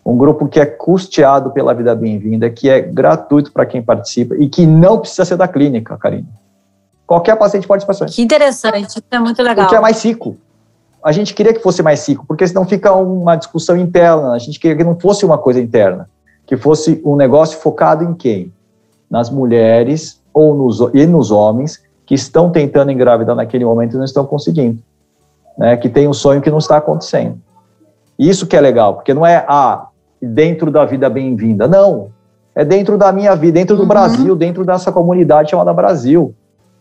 Um 0.05 0.17
grupo 0.17 0.47
que 0.47 0.59
é 0.59 0.65
custeado 0.65 1.51
pela 1.51 1.73
Vida 1.73 1.93
Bem-vinda, 1.93 2.49
que 2.49 2.69
é 2.69 2.79
gratuito 2.81 3.51
para 3.51 3.65
quem 3.65 3.81
participa 3.81 4.35
e 4.35 4.47
que 4.49 4.65
não 4.65 4.99
precisa 4.99 5.25
ser 5.25 5.37
da 5.37 5.47
clínica, 5.47 5.97
Karine. 5.97 6.27
Qualquer 7.05 7.35
paciente 7.35 7.67
pode 7.67 7.85
participar. 7.85 8.11
Que 8.11 8.21
interessante, 8.21 8.87
isso 8.87 9.01
é 9.09 9.19
muito 9.19 9.41
legal. 9.41 9.65
Porque 9.65 9.75
é 9.75 9.79
mais 9.79 10.03
rico. 10.03 10.37
A 11.03 11.11
gente 11.11 11.33
queria 11.33 11.53
que 11.53 11.59
fosse 11.59 11.81
mais 11.81 12.07
rico, 12.07 12.25
porque 12.27 12.47
senão 12.47 12.65
fica 12.65 12.93
uma 12.93 13.35
discussão 13.35 13.75
interna. 13.77 14.33
A 14.33 14.37
gente 14.37 14.59
queria 14.59 14.77
que 14.77 14.83
não 14.83 14.99
fosse 14.99 15.25
uma 15.25 15.37
coisa 15.37 15.59
interna, 15.59 16.09
que 16.45 16.57
fosse 16.57 17.01
um 17.03 17.15
negócio 17.15 17.57
focado 17.59 18.03
em 18.03 18.13
quem? 18.13 18.53
Nas 19.09 19.29
mulheres 19.29 20.21
ou 20.33 20.53
nos, 20.53 20.79
e 20.93 21.05
nos 21.05 21.31
homens 21.31 21.81
que 22.05 22.15
estão 22.15 22.49
tentando 22.51 22.91
engravidar 22.91 23.35
naquele 23.35 23.65
momento 23.65 23.93
e 23.93 23.97
não 23.97 24.05
estão 24.05 24.25
conseguindo. 24.25 24.79
Né? 25.57 25.77
Que 25.77 25.89
tem 25.89 26.07
um 26.07 26.13
sonho 26.13 26.41
que 26.41 26.49
não 26.49 26.57
está 26.57 26.77
acontecendo. 26.77 27.39
Isso 28.17 28.45
que 28.45 28.55
é 28.55 28.61
legal, 28.61 28.95
porque 28.95 29.13
não 29.13 29.25
é 29.25 29.45
ah, 29.47 29.88
dentro 30.21 30.71
da 30.71 30.85
vida 30.85 31.09
bem-vinda. 31.09 31.67
Não. 31.67 32.09
É 32.55 32.65
dentro 32.65 32.97
da 32.97 33.11
minha 33.11 33.35
vida, 33.35 33.53
dentro 33.53 33.75
do 33.75 33.83
uhum. 33.83 33.87
Brasil, 33.87 34.35
dentro 34.35 34.65
dessa 34.65 34.91
comunidade 34.91 35.51
chamada 35.51 35.73
Brasil 35.73 36.33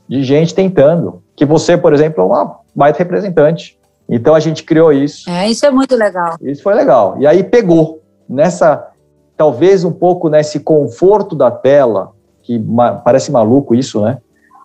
de 0.08 0.24
gente 0.24 0.54
tentando. 0.54 1.22
Que 1.36 1.44
você, 1.44 1.76
por 1.76 1.92
exemplo, 1.92 2.22
é 2.22 2.26
uma 2.26 2.58
baita 2.74 2.98
representante. 2.98 3.78
Então 4.08 4.34
a 4.34 4.40
gente 4.40 4.64
criou 4.64 4.92
isso. 4.92 5.28
É, 5.28 5.48
isso 5.48 5.66
é 5.66 5.70
muito 5.70 5.94
legal. 5.94 6.36
Isso 6.40 6.62
foi 6.62 6.74
legal. 6.74 7.16
E 7.18 7.26
aí 7.26 7.44
pegou 7.44 8.00
nessa, 8.28 8.88
talvez 9.36 9.84
um 9.84 9.92
pouco 9.92 10.28
nesse 10.28 10.60
conforto 10.60 11.36
da 11.36 11.50
tela, 11.50 12.12
que 12.42 12.60
parece 13.04 13.30
maluco 13.30 13.74
isso, 13.74 14.00
né? 14.00 14.18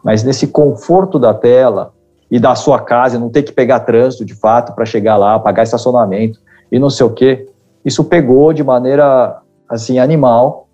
Mas 0.04 0.24
nesse 0.24 0.48
conforto 0.48 1.20
da 1.20 1.34
tela 1.34 1.94
e 2.32 2.40
da 2.40 2.56
sua 2.56 2.80
casa, 2.80 3.20
não 3.20 3.30
ter 3.30 3.44
que 3.44 3.52
pegar 3.52 3.82
trânsito 3.82 4.26
de 4.26 4.34
fato 4.34 4.74
para 4.74 4.86
chegar 4.86 5.18
lá, 5.18 5.38
pagar 5.38 5.64
estacionamento 5.64 6.40
e 6.72 6.80
não 6.80 6.90
sei 6.90 7.06
o 7.06 7.10
quê. 7.10 7.48
Isso 7.86 8.04
pegou 8.04 8.54
de 8.54 8.64
maneira 8.64 9.42
assim 9.68 10.00
animal 10.00 10.68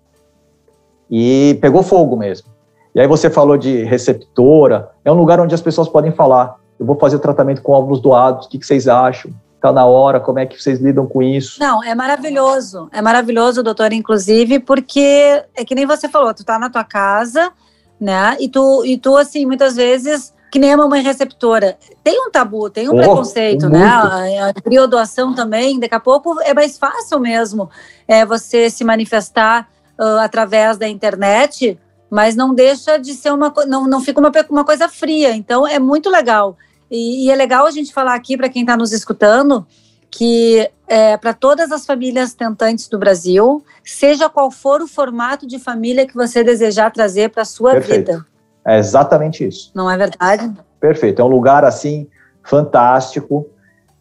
e 1.10 1.58
pegou 1.60 1.82
fogo 1.82 2.16
mesmo. 2.16 2.48
E 2.94 3.00
aí 3.00 3.06
você 3.06 3.30
falou 3.30 3.56
de 3.56 3.84
receptora, 3.84 4.90
é 5.04 5.10
um 5.10 5.16
lugar 5.16 5.40
onde 5.40 5.54
as 5.54 5.60
pessoas 5.60 5.88
podem 5.88 6.12
falar. 6.12 6.56
Eu 6.78 6.86
vou 6.86 6.98
fazer 6.98 7.16
o 7.16 7.20
tratamento 7.20 7.62
com 7.62 7.72
óvulos 7.72 8.00
doados, 8.00 8.46
o 8.46 8.48
que, 8.48 8.58
que 8.58 8.66
vocês 8.66 8.88
acham? 8.88 9.32
Está 9.54 9.72
na 9.72 9.84
hora, 9.84 10.18
como 10.18 10.38
é 10.38 10.46
que 10.46 10.60
vocês 10.60 10.80
lidam 10.80 11.06
com 11.06 11.22
isso? 11.22 11.60
Não, 11.60 11.84
é 11.84 11.94
maravilhoso. 11.94 12.88
É 12.90 13.02
maravilhoso, 13.02 13.62
doutor, 13.62 13.92
inclusive, 13.92 14.58
porque 14.58 15.44
é 15.54 15.64
que 15.64 15.74
nem 15.74 15.84
você 15.84 16.08
falou, 16.08 16.32
tu 16.32 16.44
tá 16.44 16.58
na 16.58 16.70
tua 16.70 16.82
casa, 16.82 17.52
né? 18.00 18.36
E 18.40 18.48
tu, 18.48 18.84
e 18.86 18.96
tu 18.96 19.16
assim, 19.16 19.44
muitas 19.44 19.76
vezes 19.76 20.32
que 20.50 20.58
nem 20.58 20.72
a 20.72 20.76
mamãe 20.76 21.02
receptora. 21.02 21.78
Tem 22.02 22.20
um 22.26 22.30
tabu, 22.30 22.68
tem 22.70 22.88
um 22.88 22.94
oh, 22.94 22.96
preconceito, 22.96 23.62
muito. 23.62 23.78
né? 23.78 23.84
A, 23.84 24.48
a 24.48 24.54
criodoação 24.54 25.34
também, 25.34 25.78
daqui 25.78 25.94
a 25.94 26.00
pouco 26.00 26.40
é 26.42 26.52
mais 26.52 26.76
fácil 26.76 27.20
mesmo 27.20 27.70
é, 28.08 28.24
você 28.26 28.68
se 28.68 28.84
manifestar 28.84 29.68
uh, 29.98 30.18
através 30.18 30.76
da 30.76 30.88
internet 30.88 31.78
mas 32.10 32.34
não 32.34 32.52
deixa 32.52 32.98
de 32.98 33.14
ser 33.14 33.32
uma 33.32 33.54
não, 33.68 33.86
não 33.86 34.00
fica 34.00 34.18
uma, 34.18 34.32
uma 34.50 34.64
coisa 34.64 34.88
fria. 34.88 35.34
Então 35.34 35.64
é 35.64 35.78
muito 35.78 36.10
legal. 36.10 36.58
E, 36.90 37.26
e 37.26 37.30
é 37.30 37.36
legal 37.36 37.66
a 37.66 37.70
gente 37.70 37.92
falar 37.92 38.14
aqui 38.14 38.36
para 38.36 38.48
quem 38.48 38.62
está 38.62 38.76
nos 38.76 38.92
escutando 38.92 39.64
que 40.10 40.68
é, 40.88 41.16
para 41.16 41.32
todas 41.32 41.70
as 41.70 41.86
famílias 41.86 42.34
tentantes 42.34 42.88
do 42.88 42.98
Brasil, 42.98 43.64
seja 43.84 44.28
qual 44.28 44.50
for 44.50 44.82
o 44.82 44.88
formato 44.88 45.46
de 45.46 45.56
família 45.56 46.04
que 46.04 46.14
você 46.14 46.42
desejar 46.42 46.90
trazer 46.90 47.30
para 47.30 47.42
a 47.42 47.44
sua 47.44 47.72
Perfeito. 47.72 48.12
vida. 48.12 48.26
É 48.66 48.78
exatamente 48.78 49.46
isso. 49.46 49.70
Não 49.74 49.90
é 49.90 49.96
verdade? 49.96 50.52
Perfeito. 50.78 51.20
É 51.20 51.24
um 51.24 51.28
lugar 51.28 51.64
assim 51.64 52.06
fantástico, 52.42 53.46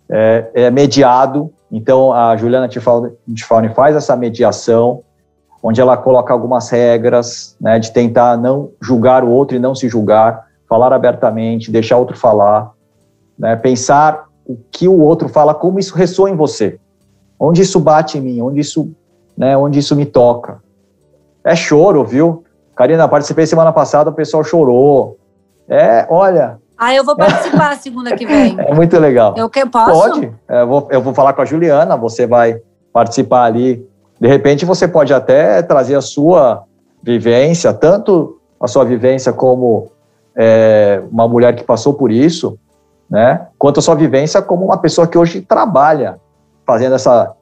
é, 0.09 0.49
é 0.53 0.71
mediado. 0.71 1.51
Então 1.71 2.11
a 2.11 2.35
Juliana 2.35 2.67
Tifauni 2.67 3.69
faz 3.73 3.95
essa 3.95 4.15
mediação 4.15 5.03
onde 5.61 5.81
ela 5.81 5.97
coloca 5.97 6.33
algumas 6.33 6.69
regras, 6.69 7.55
né, 7.59 7.79
de 7.79 7.91
tentar 7.91 8.37
não 8.37 8.71
julgar 8.81 9.23
o 9.23 9.29
outro 9.29 9.57
e 9.57 9.59
não 9.59 9.75
se 9.75 9.89
julgar, 9.89 10.47
falar 10.67 10.93
abertamente, 10.93 11.71
deixar 11.71 11.97
o 11.97 11.99
outro 11.99 12.17
falar, 12.17 12.71
né, 13.37 13.55
pensar 13.55 14.25
o 14.45 14.57
que 14.71 14.87
o 14.87 14.99
outro 14.99 15.27
fala, 15.27 15.53
como 15.53 15.79
isso 15.79 15.95
ressoa 15.95 16.29
em 16.29 16.35
você, 16.35 16.79
onde 17.39 17.61
isso 17.61 17.79
bate 17.79 18.17
em 18.17 18.21
mim, 18.21 18.41
onde 18.41 18.61
isso, 18.61 18.91
né, 19.37 19.57
onde 19.57 19.79
isso 19.79 19.95
me 19.95 20.05
toca. 20.05 20.61
É 21.43 21.55
choro, 21.55 22.03
viu? 22.03 22.43
Karina, 22.79 23.09
participei 23.09 23.45
semana 23.45 23.73
passada, 23.73 24.09
o 24.09 24.13
pessoal 24.13 24.41
chorou. 24.41 25.17
É, 25.67 26.07
olha. 26.09 26.57
Ah, 26.77 26.95
eu 26.95 27.03
vou 27.03 27.13
participar 27.13 27.75
segunda 27.77 28.15
que 28.15 28.25
vem. 28.25 28.55
É 28.57 28.73
muito 28.73 28.97
legal. 28.97 29.33
Eu 29.35 29.49
que 29.49 29.65
posso? 29.65 29.91
Pode. 29.91 30.33
Eu 30.47 30.65
vou, 30.65 30.87
eu 30.89 31.01
vou 31.01 31.13
falar 31.13 31.33
com 31.33 31.41
a 31.41 31.45
Juliana, 31.45 31.97
você 31.97 32.25
vai 32.25 32.61
participar 32.93 33.43
ali 33.43 33.85
de 34.17 34.29
repente, 34.29 34.63
você 34.63 34.87
pode 34.87 35.13
até 35.13 35.61
trazer 35.61 35.95
a 35.95 36.01
sua 36.01 36.63
vivência, 37.03 37.73
tanto 37.73 38.39
a 38.57 38.67
sua 38.67 38.85
vivência 38.85 39.33
como 39.33 39.91
é, 40.33 41.01
uma 41.11 41.27
mulher 41.27 41.55
que 41.57 41.65
passou 41.65 41.93
por 41.93 42.09
isso, 42.09 42.57
né? 43.09 43.47
Quanto 43.57 43.79
a 43.79 43.81
sua 43.81 43.95
vivência 43.95 44.41
como 44.41 44.63
uma 44.63 44.77
pessoa 44.77 45.05
que 45.05 45.17
hoje 45.17 45.41
trabalha 45.41 46.17
fazendo 46.65 46.95
essa 46.95 47.33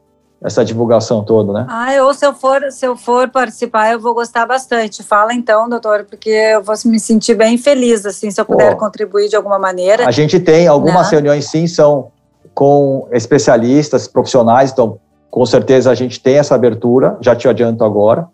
essa 0.43 0.63
divulgação 0.63 1.23
toda, 1.23 1.51
né? 1.51 1.65
Ah, 1.67 2.03
ou 2.03 2.13
se 2.13 2.25
eu 2.25 2.33
for 2.33 2.71
se 2.71 2.85
eu 2.85 2.95
for 2.95 3.29
participar, 3.29 3.91
eu 3.91 3.99
vou 3.99 4.13
gostar 4.13 4.45
bastante. 4.45 5.03
Fala 5.03 5.33
então, 5.33 5.67
doutor, 5.67 6.05
porque 6.05 6.29
eu 6.29 6.61
vou 6.61 6.75
me 6.85 6.99
sentir 6.99 7.35
bem 7.35 7.57
feliz 7.57 8.05
assim, 8.05 8.29
se 8.29 8.39
eu 8.39 8.45
puder 8.45 8.73
Pô, 8.73 8.77
contribuir 8.77 9.29
de 9.29 9.35
alguma 9.35 9.57
maneira. 9.57 10.07
A 10.07 10.11
gente 10.11 10.39
tem 10.39 10.67
algumas 10.67 11.07
né? 11.07 11.11
reuniões, 11.13 11.49
sim, 11.49 11.65
são 11.65 12.11
com 12.53 13.07
especialistas, 13.11 14.07
profissionais, 14.07 14.71
então 14.71 14.99
com 15.29 15.45
certeza 15.45 15.91
a 15.91 15.95
gente 15.95 16.19
tem 16.19 16.37
essa 16.37 16.55
abertura, 16.55 17.17
já 17.21 17.35
te 17.35 17.47
adianto 17.47 17.83
agora. 17.83 18.27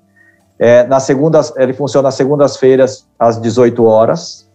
É, 0.60 0.86
nas 0.88 1.04
segundas, 1.04 1.52
ele 1.58 1.74
funciona 1.74 2.08
nas 2.08 2.16
segundas-feiras 2.16 3.06
às 3.20 3.42
18 3.42 3.84
horas. 3.84 4.48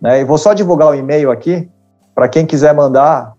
Né? 0.00 0.20
E 0.20 0.24
vou 0.24 0.36
só 0.36 0.52
divulgar 0.52 0.88
o 0.88 0.94
e-mail 0.94 1.30
aqui 1.30 1.68
para 2.14 2.28
quem 2.28 2.44
quiser 2.44 2.74
mandar 2.74 3.32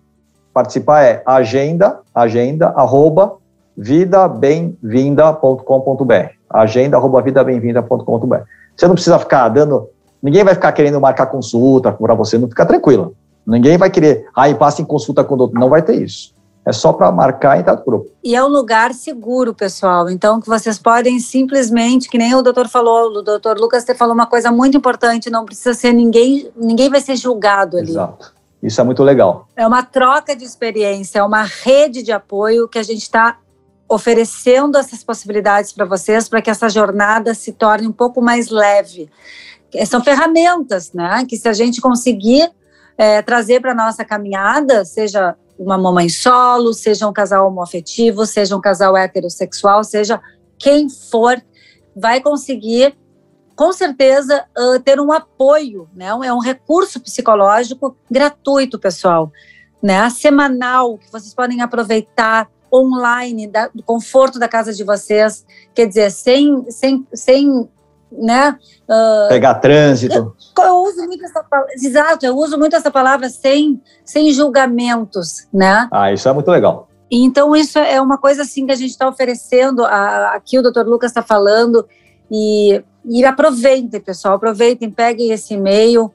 participar 0.52 1.02
é 1.02 1.22
agenda 1.26 1.98
agenda 2.14 2.68
arroba 2.76 3.36
vidabemvinda.com.br 3.76 6.30
agenda 6.50 6.96
arroba 6.96 7.22
vidabemvinda.com.br 7.22 8.36
Você 8.76 8.86
não 8.86 8.94
precisa 8.94 9.18
ficar 9.18 9.48
dando, 9.48 9.88
ninguém 10.22 10.44
vai 10.44 10.54
ficar 10.54 10.70
querendo 10.72 11.00
marcar 11.00 11.26
consulta 11.26 11.90
para 11.92 12.14
você, 12.14 12.38
não 12.38 12.48
fica 12.48 12.66
tranquilo. 12.66 13.14
Ninguém 13.46 13.76
vai 13.76 13.90
querer, 13.90 14.26
aí 14.36 14.52
ah, 14.52 14.56
passa 14.56 14.82
em 14.82 14.84
consulta 14.84 15.24
com 15.24 15.34
o 15.34 15.36
doutor, 15.36 15.58
não 15.58 15.68
vai 15.68 15.82
ter 15.82 16.00
isso. 16.00 16.32
É 16.64 16.72
só 16.72 16.92
para 16.92 17.10
marcar 17.10 17.56
e 17.56 17.60
estar 17.60 17.76
tá 17.76 17.82
grupo. 17.84 18.08
E 18.22 18.36
é 18.36 18.44
um 18.44 18.46
lugar 18.46 18.94
seguro, 18.94 19.52
pessoal. 19.52 20.08
Então, 20.08 20.40
que 20.40 20.46
vocês 20.46 20.78
podem 20.78 21.18
simplesmente, 21.18 22.08
que 22.08 22.16
nem 22.16 22.36
o 22.36 22.42
doutor 22.42 22.68
falou, 22.68 23.10
o 23.10 23.22
doutor 23.22 23.58
Lucas 23.58 23.84
te 23.84 23.94
falou 23.94 24.14
uma 24.14 24.26
coisa 24.26 24.52
muito 24.52 24.76
importante, 24.76 25.28
não 25.28 25.44
precisa 25.44 25.74
ser 25.74 25.92
ninguém, 25.92 26.48
ninguém 26.54 26.88
vai 26.88 27.00
ser 27.00 27.16
julgado 27.16 27.76
ali. 27.76 27.90
Exato. 27.90 28.32
Isso 28.62 28.80
é 28.80 28.84
muito 28.84 29.02
legal. 29.02 29.48
É 29.56 29.66
uma 29.66 29.82
troca 29.82 30.36
de 30.36 30.44
experiência, 30.44 31.18
é 31.18 31.22
uma 31.22 31.42
rede 31.42 32.02
de 32.02 32.12
apoio 32.12 32.68
que 32.68 32.78
a 32.78 32.82
gente 32.82 33.02
está 33.02 33.38
oferecendo 33.88 34.78
essas 34.78 35.04
possibilidades 35.04 35.72
para 35.72 35.84
vocês, 35.84 36.28
para 36.28 36.40
que 36.40 36.48
essa 36.48 36.68
jornada 36.68 37.34
se 37.34 37.52
torne 37.52 37.86
um 37.86 37.92
pouco 37.92 38.22
mais 38.22 38.48
leve. 38.48 39.10
São 39.86 40.02
ferramentas, 40.02 40.92
né? 40.92 41.26
Que 41.28 41.36
se 41.36 41.48
a 41.48 41.52
gente 41.52 41.80
conseguir 41.80 42.50
é, 42.96 43.20
trazer 43.20 43.60
para 43.60 43.74
nossa 43.74 44.04
caminhada, 44.04 44.84
seja 44.84 45.34
uma 45.58 45.76
mamãe 45.76 46.08
solo, 46.08 46.72
seja 46.72 47.06
um 47.06 47.12
casal 47.12 47.46
homoafetivo, 47.48 48.24
seja 48.26 48.56
um 48.56 48.60
casal 48.60 48.96
heterossexual, 48.96 49.84
seja 49.84 50.20
quem 50.58 50.88
for, 50.88 51.42
vai 51.94 52.20
conseguir, 52.20 52.96
com 53.54 53.72
certeza, 53.72 54.44
uh, 54.58 54.78
ter 54.80 55.00
um 55.00 55.12
apoio, 55.12 55.88
né? 55.94 56.06
É 56.06 56.32
um 56.32 56.38
recurso 56.38 57.00
psicológico 57.00 57.96
gratuito, 58.10 58.78
pessoal. 58.78 59.30
né, 59.82 60.08
semanal, 60.10 60.96
que 60.96 61.10
vocês 61.10 61.34
podem 61.34 61.60
aproveitar 61.60 62.48
online, 62.72 63.46
da, 63.46 63.68
do 63.68 63.82
conforto 63.82 64.38
da 64.38 64.48
casa 64.48 64.72
de 64.72 64.84
vocês, 64.84 65.44
quer 65.74 65.86
dizer, 65.86 66.10
sem, 66.10 66.64
sem, 66.70 67.06
sem 67.12 67.68
né? 68.10 68.56
Uh, 68.88 69.28
Pegar 69.28 69.54
trânsito. 69.54 70.34
Eu, 70.56 70.64
eu, 70.64 70.76
uso 70.82 71.06
muito 71.06 71.24
essa 71.24 71.42
palavra, 71.42 71.72
exato, 71.74 72.26
eu 72.26 72.36
uso 72.36 72.58
muito 72.58 72.76
essa 72.76 72.90
palavra 72.90 73.28
sem, 73.28 73.80
sem 74.04 74.32
julgamentos, 74.32 75.48
né? 75.52 75.88
Ah, 75.90 76.12
isso 76.12 76.28
é 76.28 76.32
muito 76.32 76.50
legal. 76.50 76.88
Então, 77.10 77.54
isso 77.54 77.78
é 77.78 78.00
uma 78.00 78.16
coisa 78.16 78.42
assim 78.42 78.64
que 78.64 78.72
a 78.72 78.76
gente 78.76 78.90
está 78.90 79.08
oferecendo, 79.08 79.84
a, 79.84 80.32
aqui 80.34 80.58
o 80.58 80.62
doutor 80.62 80.86
Lucas 80.86 81.10
está 81.10 81.22
falando, 81.22 81.86
e, 82.30 82.82
e 83.04 83.24
aproveitem, 83.24 84.00
pessoal, 84.00 84.34
aproveitem, 84.34 84.90
peguem 84.90 85.30
esse 85.30 85.54
e-mail, 85.54 86.12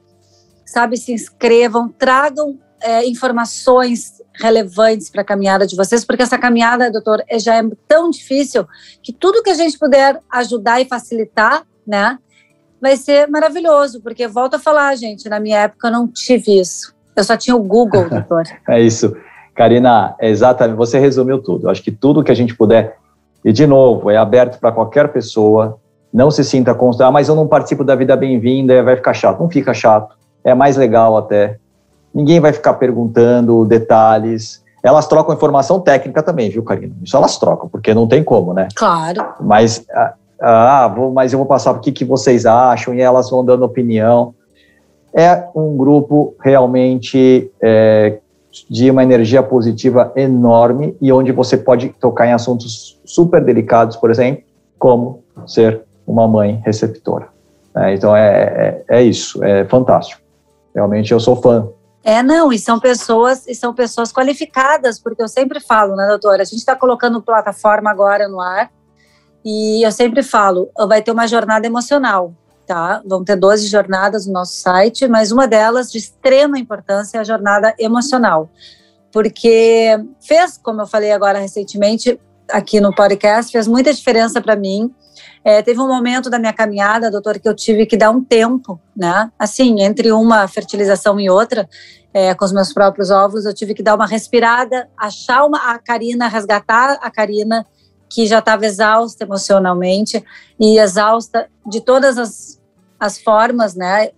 sabe, 0.64 0.96
se 0.96 1.12
inscrevam, 1.12 1.88
tragam 1.88 2.58
é, 2.80 3.06
informações 3.06 4.22
relevantes 4.34 5.10
para 5.10 5.22
a 5.22 5.24
caminhada 5.24 5.66
de 5.66 5.76
vocês, 5.76 6.04
porque 6.04 6.22
essa 6.22 6.38
caminhada, 6.38 6.90
doutor, 6.90 7.22
é, 7.28 7.38
já 7.38 7.56
é 7.56 7.62
tão 7.86 8.10
difícil 8.10 8.66
que 9.02 9.12
tudo 9.12 9.42
que 9.42 9.50
a 9.50 9.54
gente 9.54 9.78
puder 9.78 10.20
ajudar 10.30 10.80
e 10.80 10.84
facilitar, 10.84 11.64
né, 11.86 12.18
vai 12.80 12.96
ser 12.96 13.28
maravilhoso, 13.28 14.00
porque 14.00 14.28
volto 14.28 14.54
a 14.54 14.58
falar, 14.58 14.94
gente, 14.96 15.28
na 15.28 15.40
minha 15.40 15.58
época 15.58 15.88
eu 15.88 15.92
não 15.92 16.06
tive 16.06 16.60
isso. 16.60 16.94
Eu 17.16 17.24
só 17.24 17.36
tinha 17.36 17.56
o 17.56 17.62
Google, 17.62 18.06
doutor. 18.08 18.44
é 18.68 18.80
isso. 18.80 19.16
Karina, 19.54 20.14
é 20.20 20.28
exatamente, 20.30 20.76
você 20.76 21.00
resumiu 21.00 21.42
tudo. 21.42 21.66
Eu 21.66 21.70
acho 21.70 21.82
que 21.82 21.90
tudo 21.90 22.22
que 22.22 22.30
a 22.30 22.34
gente 22.34 22.54
puder, 22.54 22.96
e 23.44 23.52
de 23.52 23.66
novo, 23.66 24.08
é 24.08 24.16
aberto 24.16 24.60
para 24.60 24.70
qualquer 24.70 25.12
pessoa, 25.12 25.80
não 26.12 26.30
se 26.30 26.42
sinta 26.42 26.74
constrangido, 26.74 27.08
ah, 27.08 27.12
mas 27.12 27.28
eu 27.28 27.34
não 27.34 27.46
participo 27.46 27.84
da 27.84 27.94
vida 27.94 28.16
bem-vinda, 28.16 28.82
vai 28.82 28.96
ficar 28.96 29.14
chato. 29.14 29.40
Não 29.40 29.48
fica 29.48 29.74
chato, 29.74 30.16
é 30.42 30.54
mais 30.54 30.76
legal 30.76 31.16
até. 31.16 31.58
Ninguém 32.14 32.40
vai 32.40 32.52
ficar 32.52 32.74
perguntando 32.74 33.64
detalhes. 33.64 34.62
Elas 34.82 35.06
trocam 35.06 35.34
informação 35.34 35.80
técnica 35.80 36.22
também, 36.22 36.48
viu, 36.50 36.62
Karina? 36.62 36.94
Isso 37.02 37.16
elas 37.16 37.36
trocam, 37.36 37.68
porque 37.68 37.92
não 37.92 38.06
tem 38.06 38.24
como, 38.24 38.54
né? 38.54 38.68
Claro. 38.74 39.26
Mas, 39.40 39.84
ah, 39.92 40.14
ah 40.40 40.88
vou, 40.88 41.12
mas 41.12 41.32
eu 41.32 41.38
vou 41.38 41.46
passar 41.46 41.72
o 41.72 41.80
que, 41.80 41.92
que 41.92 42.04
vocês 42.04 42.46
acham 42.46 42.94
e 42.94 43.00
elas 43.00 43.28
vão 43.28 43.44
dando 43.44 43.64
opinião. 43.64 44.34
É 45.12 45.44
um 45.54 45.76
grupo 45.76 46.34
realmente 46.40 47.50
é, 47.60 48.18
de 48.68 48.90
uma 48.90 49.02
energia 49.02 49.42
positiva 49.42 50.12
enorme 50.16 50.96
e 51.00 51.12
onde 51.12 51.32
você 51.32 51.56
pode 51.56 51.90
tocar 52.00 52.26
em 52.26 52.32
assuntos 52.32 53.00
super 53.04 53.42
delicados, 53.42 53.96
por 53.96 54.10
exemplo, 54.10 54.42
como 54.78 55.22
ser 55.46 55.82
uma 56.08 56.26
mãe 56.26 56.60
receptora. 56.64 57.28
É, 57.76 57.94
então 57.94 58.16
é, 58.16 58.84
é, 58.88 58.98
é, 58.98 59.02
isso, 59.02 59.44
é 59.44 59.64
fantástico. 59.66 60.20
Realmente 60.74 61.12
eu 61.12 61.20
sou 61.20 61.36
fã. 61.36 61.68
É, 62.02 62.22
não, 62.22 62.52
e 62.52 62.58
são 62.58 62.80
pessoas, 62.80 63.46
e 63.46 63.54
são 63.54 63.74
pessoas 63.74 64.10
qualificadas, 64.10 64.98
porque 64.98 65.22
eu 65.22 65.28
sempre 65.28 65.60
falo, 65.60 65.94
né, 65.94 66.06
doutora? 66.08 66.42
A 66.42 66.44
gente 66.44 66.58
está 66.58 66.74
colocando 66.74 67.20
plataforma 67.20 67.90
agora 67.90 68.26
no 68.26 68.40
ar, 68.40 68.70
e 69.44 69.86
eu 69.86 69.92
sempre 69.92 70.22
falo, 70.22 70.70
vai 70.88 71.02
ter 71.02 71.10
uma 71.10 71.26
jornada 71.26 71.66
emocional, 71.66 72.32
tá? 72.66 73.02
Vão 73.06 73.22
ter 73.22 73.36
12 73.36 73.66
jornadas 73.66 74.26
no 74.26 74.32
nosso 74.32 74.54
site, 74.54 75.06
mas 75.06 75.30
uma 75.30 75.46
delas 75.46 75.90
de 75.90 75.98
extrema 75.98 76.58
importância 76.58 77.18
é 77.18 77.20
a 77.20 77.24
jornada 77.24 77.74
emocional. 77.78 78.48
Porque 79.12 79.98
fez, 80.20 80.58
como 80.58 80.82
eu 80.82 80.86
falei 80.86 81.12
agora 81.12 81.38
recentemente 81.38 82.18
aqui 82.50 82.80
no 82.80 82.94
podcast, 82.94 83.52
fez 83.52 83.66
muita 83.66 83.92
diferença 83.92 84.40
para 84.40 84.56
mim 84.56 84.92
é, 85.44 85.62
teve 85.62 85.80
um 85.80 85.88
momento 85.88 86.28
da 86.28 86.38
minha 86.38 86.52
caminhada, 86.52 87.10
doutor, 87.10 87.38
que 87.38 87.48
eu 87.48 87.54
tive 87.54 87.86
que 87.86 87.96
dar 87.96 88.10
um 88.10 88.22
tempo, 88.22 88.80
né? 88.96 89.30
Assim, 89.38 89.80
entre 89.80 90.12
uma 90.12 90.46
fertilização 90.48 91.18
e 91.18 91.30
outra, 91.30 91.68
é, 92.12 92.34
com 92.34 92.44
os 92.44 92.52
meus 92.52 92.72
próprios 92.72 93.10
ovos, 93.10 93.44
eu 93.44 93.54
tive 93.54 93.74
que 93.74 93.82
dar 93.82 93.94
uma 93.94 94.06
respirada, 94.06 94.88
achar 94.96 95.44
uma, 95.44 95.72
a 95.72 95.78
Karina, 95.78 96.28
resgatar 96.28 96.98
a 97.00 97.10
Karina, 97.10 97.66
que 98.10 98.26
já 98.26 98.38
estava 98.38 98.64
exausta 98.66 99.24
emocionalmente 99.24 100.24
e 100.58 100.78
exausta 100.78 101.48
de 101.66 101.80
todas 101.80 102.18
as, 102.18 102.60
as 102.98 103.18
formas, 103.18 103.74
né? 103.74 104.10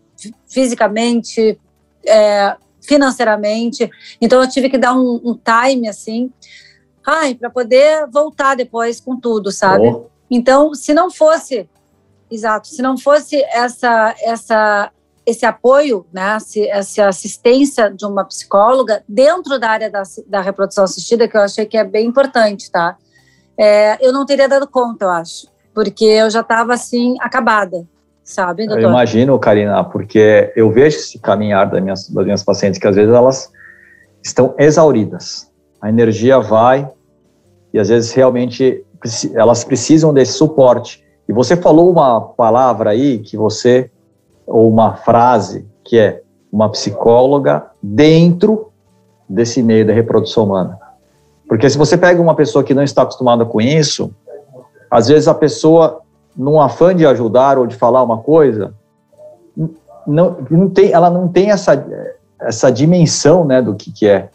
Fisicamente, 0.48 1.58
é, 2.06 2.56
financeiramente. 2.80 3.90
Então, 4.20 4.42
eu 4.42 4.48
tive 4.48 4.68
que 4.68 4.78
dar 4.78 4.94
um, 4.94 5.20
um 5.24 5.34
time, 5.34 5.88
assim, 5.88 6.32
ai, 7.06 7.34
para 7.34 7.50
poder 7.50 8.06
voltar 8.08 8.54
depois 8.54 9.00
com 9.00 9.18
tudo, 9.18 9.50
sabe? 9.50 9.88
Oh. 9.88 10.06
Então, 10.30 10.74
se 10.74 10.94
não 10.94 11.10
fosse, 11.10 11.68
exato, 12.30 12.68
se 12.68 12.80
não 12.80 12.96
fosse 12.96 13.42
essa, 13.52 14.14
essa, 14.22 14.92
esse 15.26 15.44
apoio, 15.44 16.06
né, 16.12 16.38
essa 16.68 17.08
assistência 17.08 17.90
de 17.90 18.06
uma 18.06 18.24
psicóloga 18.24 19.02
dentro 19.08 19.58
da 19.58 19.70
área 19.70 19.90
da, 19.90 20.02
da 20.26 20.40
reprodução 20.40 20.84
assistida, 20.84 21.26
que 21.26 21.36
eu 21.36 21.42
achei 21.42 21.66
que 21.66 21.76
é 21.76 21.84
bem 21.84 22.06
importante, 22.06 22.70
tá? 22.70 22.96
É, 23.58 23.98
eu 24.04 24.12
não 24.12 24.24
teria 24.24 24.48
dado 24.48 24.68
conta, 24.68 25.04
eu 25.04 25.10
acho, 25.10 25.48
porque 25.74 26.04
eu 26.04 26.30
já 26.30 26.40
estava 26.40 26.72
assim 26.72 27.16
acabada, 27.20 27.84
sabe, 28.22 28.66
doutor? 28.66 28.84
Eu 28.84 28.88
imagino, 28.88 29.38
Karina, 29.38 29.84
porque 29.84 30.52
eu 30.54 30.70
vejo 30.70 30.96
esse 30.96 31.18
caminhar 31.18 31.68
das 31.68 31.82
minhas, 31.82 32.08
das 32.08 32.24
minhas 32.24 32.42
pacientes 32.42 32.80
que 32.80 32.86
às 32.86 32.94
vezes 32.94 33.12
elas 33.12 33.52
estão 34.22 34.54
exauridas, 34.58 35.49
a 35.80 35.88
energia 35.88 36.38
vai 36.38 36.88
e 37.72 37.78
às 37.78 37.88
vezes 37.88 38.12
realmente 38.12 38.84
elas 39.34 39.64
precisam 39.64 40.12
desse 40.12 40.32
suporte. 40.32 41.02
E 41.28 41.32
você 41.32 41.56
falou 41.56 41.90
uma 41.90 42.20
palavra 42.20 42.90
aí 42.90 43.18
que 43.18 43.36
você, 43.36 43.90
ou 44.46 44.68
uma 44.68 44.94
frase, 44.94 45.66
que 45.84 45.98
é 45.98 46.22
uma 46.52 46.68
psicóloga 46.68 47.66
dentro 47.82 48.70
desse 49.28 49.62
meio 49.62 49.86
da 49.86 49.92
reprodução 49.92 50.44
humana. 50.44 50.78
Porque 51.48 51.70
se 51.70 51.78
você 51.78 51.96
pega 51.96 52.20
uma 52.20 52.34
pessoa 52.34 52.64
que 52.64 52.74
não 52.74 52.82
está 52.82 53.02
acostumada 53.02 53.44
com 53.44 53.60
isso, 53.60 54.12
às 54.90 55.08
vezes 55.08 55.28
a 55.28 55.34
pessoa, 55.34 56.00
num 56.36 56.60
afã 56.60 56.94
de 56.94 57.06
ajudar 57.06 57.58
ou 57.58 57.66
de 57.66 57.76
falar 57.76 58.02
uma 58.02 58.18
coisa, 58.18 58.74
não, 60.06 60.36
não 60.50 60.68
tem, 60.68 60.92
ela 60.92 61.08
não 61.10 61.28
tem 61.28 61.50
essa, 61.50 61.86
essa 62.40 62.70
dimensão 62.70 63.44
né, 63.44 63.62
do 63.62 63.74
que, 63.74 63.92
que 63.92 64.06
é. 64.06 64.28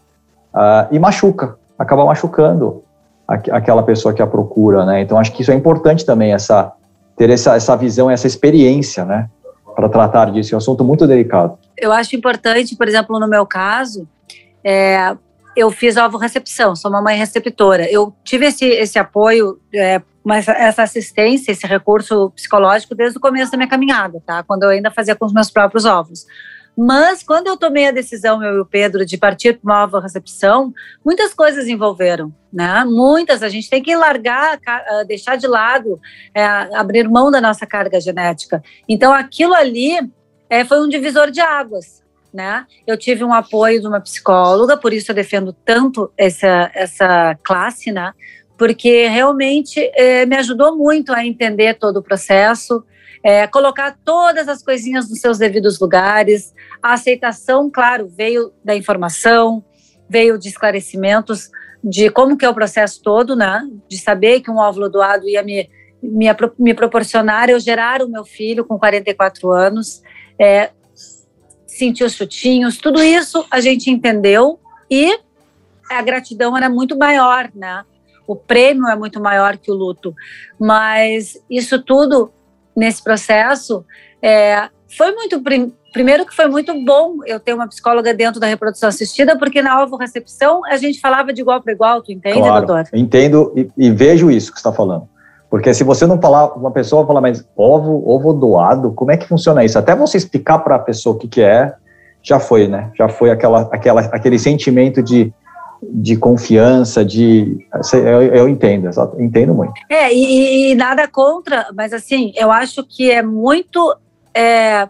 Uh, 0.55 0.87
e 0.95 0.97
machuca, 0.97 1.57
acaba 1.77 2.05
machucando 2.05 2.81
aquela 3.27 3.83
pessoa 3.83 4.13
que 4.13 4.21
a 4.21 4.27
procura, 4.27 4.85
né? 4.85 5.01
Então 5.01 5.17
acho 5.17 5.33
que 5.33 5.41
isso 5.41 5.51
é 5.51 5.55
importante 5.55 6.05
também 6.05 6.31
essa 6.31 6.71
ter 7.17 7.29
essa, 7.29 7.55
essa 7.55 7.75
visão, 7.75 8.09
essa 8.09 8.27
experiência, 8.27 9.03
né? 9.05 9.29
Para 9.75 9.89
tratar 9.89 10.31
disso, 10.31 10.53
é 10.53 10.55
um 10.55 10.59
assunto 10.59 10.83
muito 10.83 11.07
delicado. 11.07 11.57
Eu 11.77 11.91
acho 11.91 12.15
importante, 12.15 12.75
por 12.75 12.87
exemplo, 12.87 13.19
no 13.19 13.27
meu 13.27 13.45
caso, 13.45 14.07
é, 14.63 15.15
eu 15.55 15.71
fiz 15.71 15.97
ovo 15.97 16.17
recepção, 16.17 16.75
sou 16.75 16.91
uma 16.91 17.01
mãe 17.01 17.17
receptora. 17.17 17.89
Eu 17.89 18.13
tive 18.23 18.45
esse, 18.45 18.65
esse 18.65 18.99
apoio, 18.99 19.59
é, 19.73 20.01
essa 20.57 20.83
assistência, 20.83 21.51
esse 21.51 21.65
recurso 21.65 22.31
psicológico 22.31 22.95
desde 22.95 23.17
o 23.17 23.21
começo 23.21 23.51
da 23.51 23.57
minha 23.57 23.69
caminhada, 23.69 24.21
tá? 24.25 24.43
Quando 24.43 24.63
eu 24.63 24.69
ainda 24.69 24.91
fazia 24.91 25.15
com 25.15 25.25
os 25.25 25.33
meus 25.33 25.49
próprios 25.49 25.85
ovos. 25.85 26.25
Mas 26.77 27.23
quando 27.23 27.47
eu 27.47 27.55
tomei 27.55 27.87
a 27.87 27.91
decisão, 27.91 28.43
eu 28.43 28.57
e 28.57 28.59
o 28.59 28.65
Pedro, 28.65 29.05
de 29.05 29.17
partir 29.17 29.53
para 29.53 29.71
uma 29.71 29.79
nova 29.81 30.01
recepção, 30.01 30.73
muitas 31.03 31.33
coisas 31.33 31.67
envolveram, 31.67 32.33
né? 32.51 32.83
Muitas. 32.85 33.41
A 33.41 33.49
gente 33.49 33.69
tem 33.69 33.81
que 33.81 33.95
largar, 33.95 34.59
ah, 34.65 35.03
deixar 35.07 35.37
de 35.37 35.47
lado, 35.47 35.99
é, 36.33 36.43
abrir 36.43 37.07
mão 37.07 37.31
da 37.31 37.39
nossa 37.39 37.65
carga 37.65 38.01
genética. 38.01 38.61
Então, 38.89 39.13
aquilo 39.13 39.53
ali 39.53 39.93
é, 40.49 40.65
foi 40.65 40.81
um 40.81 40.89
divisor 40.89 41.31
de 41.31 41.39
águas. 41.39 42.03
Né? 42.33 42.65
Eu 42.85 42.97
tive 42.97 43.23
um 43.23 43.33
apoio 43.33 43.79
de 43.79 43.87
uma 43.87 44.01
psicóloga, 44.01 44.75
por 44.75 44.91
isso 44.91 45.09
eu 45.09 45.15
defendo 45.15 45.53
tanto 45.53 46.11
essa, 46.17 46.69
essa 46.73 47.33
classe, 47.41 47.93
né? 47.93 48.11
Porque 48.57 49.07
realmente 49.07 49.79
é, 49.93 50.25
me 50.25 50.35
ajudou 50.35 50.75
muito 50.75 51.13
a 51.13 51.25
entender 51.25 51.75
todo 51.75 51.97
o 51.97 52.03
processo, 52.03 52.83
é, 53.25 53.47
colocar 53.47 53.97
todas 54.05 54.47
as 54.47 54.61
coisinhas 54.61 55.09
nos 55.09 55.19
seus 55.19 55.39
devidos 55.39 55.79
lugares. 55.79 56.53
A 56.81 56.93
aceitação, 56.93 57.71
claro, 57.71 58.07
veio 58.07 58.53
da 58.63 58.75
informação, 58.75 59.65
veio 60.07 60.37
de 60.37 60.47
esclarecimentos 60.47 61.49
de 61.83 62.11
como 62.11 62.37
que 62.37 62.45
é 62.45 62.49
o 62.49 62.53
processo 62.53 63.01
todo, 63.01 63.35
né? 63.35 63.67
De 63.89 63.97
saber 63.97 64.41
que 64.41 64.51
um 64.51 64.57
óvulo 64.57 64.89
doado 64.89 65.27
ia 65.27 65.41
me, 65.41 65.67
me, 66.03 66.27
me 66.59 66.75
proporcionar 66.75 67.49
eu 67.49 67.59
gerar 67.59 68.03
o 68.03 68.07
meu 68.07 68.23
filho 68.23 68.63
com 68.63 68.77
44 68.77 69.51
anos, 69.51 70.03
é, 70.37 70.69
sentir 71.65 72.03
os 72.03 72.13
chutinhos, 72.13 72.77
tudo 72.77 73.01
isso 73.01 73.43
a 73.49 73.59
gente 73.59 73.89
entendeu 73.89 74.59
e 74.89 75.19
a 75.89 75.99
gratidão 76.03 76.55
era 76.55 76.69
muito 76.69 76.95
maior, 76.95 77.49
né? 77.55 77.83
O 78.27 78.35
prêmio 78.35 78.87
é 78.87 78.95
muito 78.95 79.19
maior 79.19 79.57
que 79.57 79.71
o 79.71 79.75
luto, 79.75 80.13
mas 80.59 81.39
isso 81.49 81.81
tudo 81.81 82.31
nesse 82.75 83.03
processo, 83.03 83.85
é, 84.21 84.69
foi 84.97 85.13
muito. 85.13 85.41
Primeiro 85.93 86.25
que 86.25 86.35
foi 86.35 86.47
muito 86.47 86.73
bom 86.83 87.17
eu 87.25 87.39
ter 87.39 87.53
uma 87.53 87.67
psicóloga 87.67 88.13
dentro 88.13 88.39
da 88.39 88.47
reprodução 88.47 88.89
assistida, 88.89 89.37
porque 89.37 89.61
na 89.61 89.81
ovo-recepção 89.81 90.65
a 90.65 90.75
gente 90.75 90.99
falava 90.99 91.31
de 91.31 91.39
igual 91.41 91.61
para 91.61 91.71
igual, 91.71 92.01
tu 92.01 92.11
entende, 92.11 92.39
claro, 92.39 92.65
doutor? 92.65 92.89
Entendo 92.93 93.53
e, 93.55 93.69
e, 93.77 93.91
vejo 93.91 94.29
isso 94.29 94.51
que 94.51 94.59
você 94.59 94.67
está 94.67 94.73
falando. 94.73 95.07
Porque 95.49 95.73
se 95.73 95.85
você 95.85 96.05
não 96.05 96.19
falar, 96.19 96.47
uma 96.57 96.71
pessoa 96.71 97.07
fala, 97.07 97.21
mas 97.21 97.47
ovo, 97.55 98.03
ovo 98.05 98.33
doado, 98.33 98.91
como 98.91 99.11
é 99.11 99.17
que 99.17 99.25
funciona 99.25 99.63
isso? 99.63 99.79
Até 99.79 99.95
você 99.95 100.17
explicar 100.17 100.59
para 100.59 100.75
a 100.75 100.79
pessoa 100.79 101.15
o 101.15 101.17
que, 101.17 101.29
que 101.29 101.41
é, 101.41 101.73
já 102.21 102.39
foi, 102.39 102.67
né? 102.67 102.91
Já 102.97 103.07
foi 103.07 103.29
aquela, 103.29 103.61
aquela, 103.71 104.01
aquele 104.01 104.37
sentimento 104.37 105.01
de, 105.01 105.33
de 105.91 106.17
confiança, 106.17 107.03
de 107.03 107.67
eu, 107.93 108.21
eu 108.23 108.49
entendo, 108.49 108.89
entendo 109.19 109.53
muito. 109.53 109.73
É, 109.89 110.13
e, 110.13 110.71
e, 110.71 110.75
nada 110.75 111.07
contra, 111.07 111.67
mas 111.75 111.93
assim, 111.93 112.31
eu 112.35 112.51
acho 112.51 112.83
que 112.83 113.11
é 113.11 113.21
muito 113.21 113.95
é, 114.33 114.87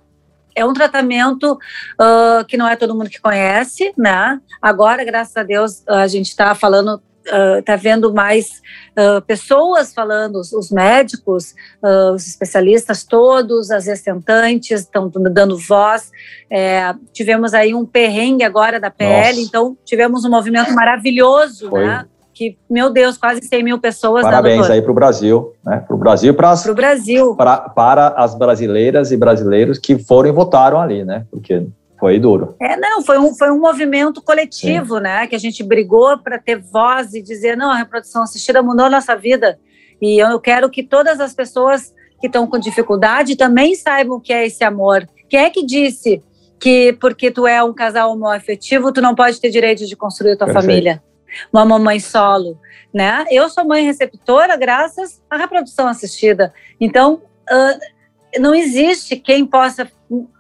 é 0.56 0.66
um 0.66 0.74
tratamento 0.74 1.54
uh, 1.54 2.46
que 2.48 2.58
não 2.58 2.68
é 2.68 2.76
todo 2.76 2.96
mundo 2.96 3.10
que 3.10 3.20
conhece, 3.20 3.94
né? 3.98 4.40
Agora, 4.62 5.04
graças 5.04 5.36
a 5.36 5.44
Deus, 5.44 5.84
a 5.88 6.08
gente 6.08 6.30
está 6.30 6.56
falando 6.56 7.02
está 7.26 7.76
uh, 7.76 7.78
vendo 7.78 8.14
mais 8.14 8.62
uh, 8.98 9.22
pessoas 9.26 9.94
falando, 9.94 10.36
os, 10.36 10.54
os 10.54 10.72
médicos, 10.72 11.56
uh, 11.84 12.14
os 12.14 12.28
especialistas 12.28 13.04
todos, 13.04 13.72
as 13.72 13.88
estentantes 13.88 14.82
estão 14.82 15.10
dando 15.10 15.58
voz. 15.58 16.12
É, 16.50 16.94
tivemos 17.12 17.54
aí 17.54 17.74
um 17.74 17.86
perrengue 17.86 18.44
agora 18.44 18.80
da 18.80 18.92
PL, 18.92 19.30
Nossa. 19.30 19.42
então 19.42 19.78
tivemos 19.84 20.24
um 20.24 20.30
movimento 20.30 20.74
maravilhoso, 20.74 21.70
Foi. 21.70 21.86
né? 21.86 22.06
que, 22.36 22.58
meu 22.70 22.90
Deus, 22.90 23.18
quase 23.18 23.42
100 23.42 23.64
mil 23.64 23.80
pessoas. 23.80 24.22
Parabéns 24.22 24.70
aí 24.70 24.82
para 24.82 24.92
o 24.92 24.94
Brasil, 24.94 25.54
né? 25.66 25.78
Para 25.78 25.96
o 25.96 25.98
Brasil, 25.98 26.34
para 26.34 26.54
o 26.54 26.76
Brasil, 26.76 27.36
pra, 27.36 27.58
para 27.58 28.08
as 28.10 28.36
brasileiras 28.36 29.12
e 29.12 29.18
brasileiros 29.18 29.80
que 29.80 29.98
foram 29.98 30.30
e 30.30 30.34
votaram 30.34 30.80
ali, 30.80 31.06
né? 31.06 31.26
Porque 31.32 31.66
foi 32.00 32.20
duro. 32.20 32.56
É, 32.60 32.78
não, 32.78 33.02
foi 33.02 33.18
um, 33.18 33.34
foi 33.34 33.52
um 33.52 33.60
movimento 33.60 34.22
coletivo, 34.22 34.98
Sim. 34.98 35.04
né? 35.04 35.28
Que 35.28 35.36
a 35.36 35.40
gente 35.40 35.64
brigou 35.64 36.18
para 36.18 36.38
ter 36.38 36.58
voz 36.58 37.14
e 37.14 37.22
dizer, 37.22 37.56
não, 37.56 37.72
a 37.72 37.76
reprodução 37.76 38.24
assistida 38.24 38.62
mudou 38.62 38.86
a 38.86 38.90
nossa 38.90 39.16
vida. 39.16 39.60
E 40.02 40.20
eu 40.20 40.40
quero 40.40 40.70
que 40.70 40.84
todas 40.84 41.20
as 41.20 41.34
pessoas 41.34 41.94
que 42.20 42.28
estão 42.28 42.48
com 42.48 42.58
dificuldade 42.60 43.36
também 43.36 43.76
saibam 43.76 44.18
o 44.18 44.22
que 44.22 44.34
é 44.34 44.46
esse 44.46 44.64
amor. 44.64 45.08
Quem 45.30 45.40
é 45.40 45.50
que 45.50 45.66
disse 45.66 46.22
que 46.60 46.94
porque 46.94 47.32
tu 47.32 47.48
é 47.48 47.64
um 47.64 47.74
casal 47.74 48.12
homoafetivo, 48.12 48.92
tu 48.92 49.02
não 49.02 49.16
pode 49.16 49.40
ter 49.40 49.50
direito 49.50 49.86
de 49.86 49.96
construir 49.96 50.36
tua 50.36 50.48
Perfeito. 50.48 50.66
família? 50.66 51.04
uma 51.52 51.66
mamãe 51.66 52.00
solo, 52.00 52.60
né? 52.94 53.26
Eu 53.30 53.50
sou 53.50 53.66
mãe 53.66 53.84
receptora 53.86 54.56
graças 54.56 55.22
à 55.30 55.38
reprodução 55.38 55.88
assistida. 55.88 56.54
Então, 56.80 57.22
uh, 57.52 58.40
não 58.40 58.54
existe 58.54 59.16
quem 59.16 59.46
possa 59.46 59.90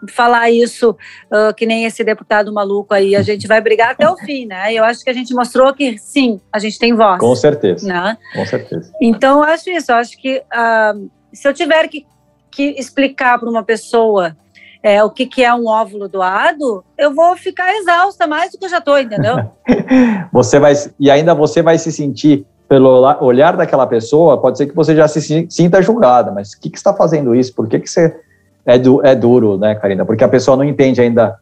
falar 0.10 0.50
isso 0.50 0.92
uh, 1.32 1.54
que 1.56 1.66
nem 1.66 1.86
esse 1.86 2.04
deputado 2.04 2.54
maluco 2.54 2.94
aí. 2.94 3.16
A 3.16 3.22
gente 3.22 3.48
vai 3.48 3.62
brigar 3.62 3.92
até 3.92 4.10
o 4.10 4.18
fim, 4.18 4.46
né? 4.46 4.74
Eu 4.74 4.84
acho 4.84 5.04
que 5.04 5.10
a 5.10 5.14
gente 5.14 5.34
mostrou 5.34 5.74
que 5.74 5.98
sim, 5.98 6.40
a 6.52 6.60
gente 6.60 6.78
tem 6.80 6.94
voz. 6.94 7.20
Com 7.20 7.36
certeza. 7.36 7.88
Né? 7.88 8.18
Com 8.34 8.46
certeza. 8.46 8.92
Então, 9.02 9.44
eu 9.44 9.44
acho 9.44 9.70
isso. 9.70 9.92
Eu 9.92 9.96
acho 9.96 10.18
que 10.18 10.38
uh, 10.40 11.10
se 11.34 11.48
eu 11.48 11.54
tiver 11.54 11.88
que, 11.88 12.06
que 12.52 12.76
explicar 12.78 13.40
para 13.40 13.50
uma 13.50 13.64
pessoa 13.64 14.36
é, 14.82 15.04
o 15.04 15.10
que, 15.10 15.26
que 15.26 15.44
é 15.44 15.52
um 15.54 15.68
óvulo 15.68 16.08
doado, 16.08 16.84
eu 16.96 17.14
vou 17.14 17.36
ficar 17.36 17.76
exausta 17.76 18.28
mais 18.28 18.52
do 18.52 18.60
que 18.60 18.66
eu 18.66 18.70
já 18.70 18.78
estou, 18.78 19.00
entendeu? 19.00 19.38
você 20.32 20.60
vai 20.60 20.74
e 21.00 21.10
ainda 21.10 21.34
você 21.34 21.64
vai 21.64 21.80
se 21.80 21.92
sentir 21.92 22.46
pelo 22.68 23.02
olhar 23.22 23.58
daquela 23.58 23.86
pessoa, 23.88 24.40
pode 24.40 24.58
ser 24.58 24.68
que 24.68 24.76
você 24.76 24.96
já 24.96 25.08
se 25.08 25.48
sinta 25.50 25.82
julgada, 25.82 26.32
mas 26.32 26.54
o 26.54 26.60
que, 26.60 26.70
que 26.70 26.78
está 26.78 26.94
fazendo 26.94 27.36
isso? 27.36 27.54
Por 27.54 27.68
que, 27.68 27.80
que 27.80 27.90
você 27.90 28.16
é, 28.66 28.78
du, 28.78 29.06
é 29.06 29.16
duro, 29.16 29.58
né, 29.58 29.76
Karina? 29.76 30.06
Porque 30.06 30.24
a 30.24 30.30
pessoa 30.30 30.58
não 30.58 30.64
entende 30.64 31.02
ainda 31.02 31.38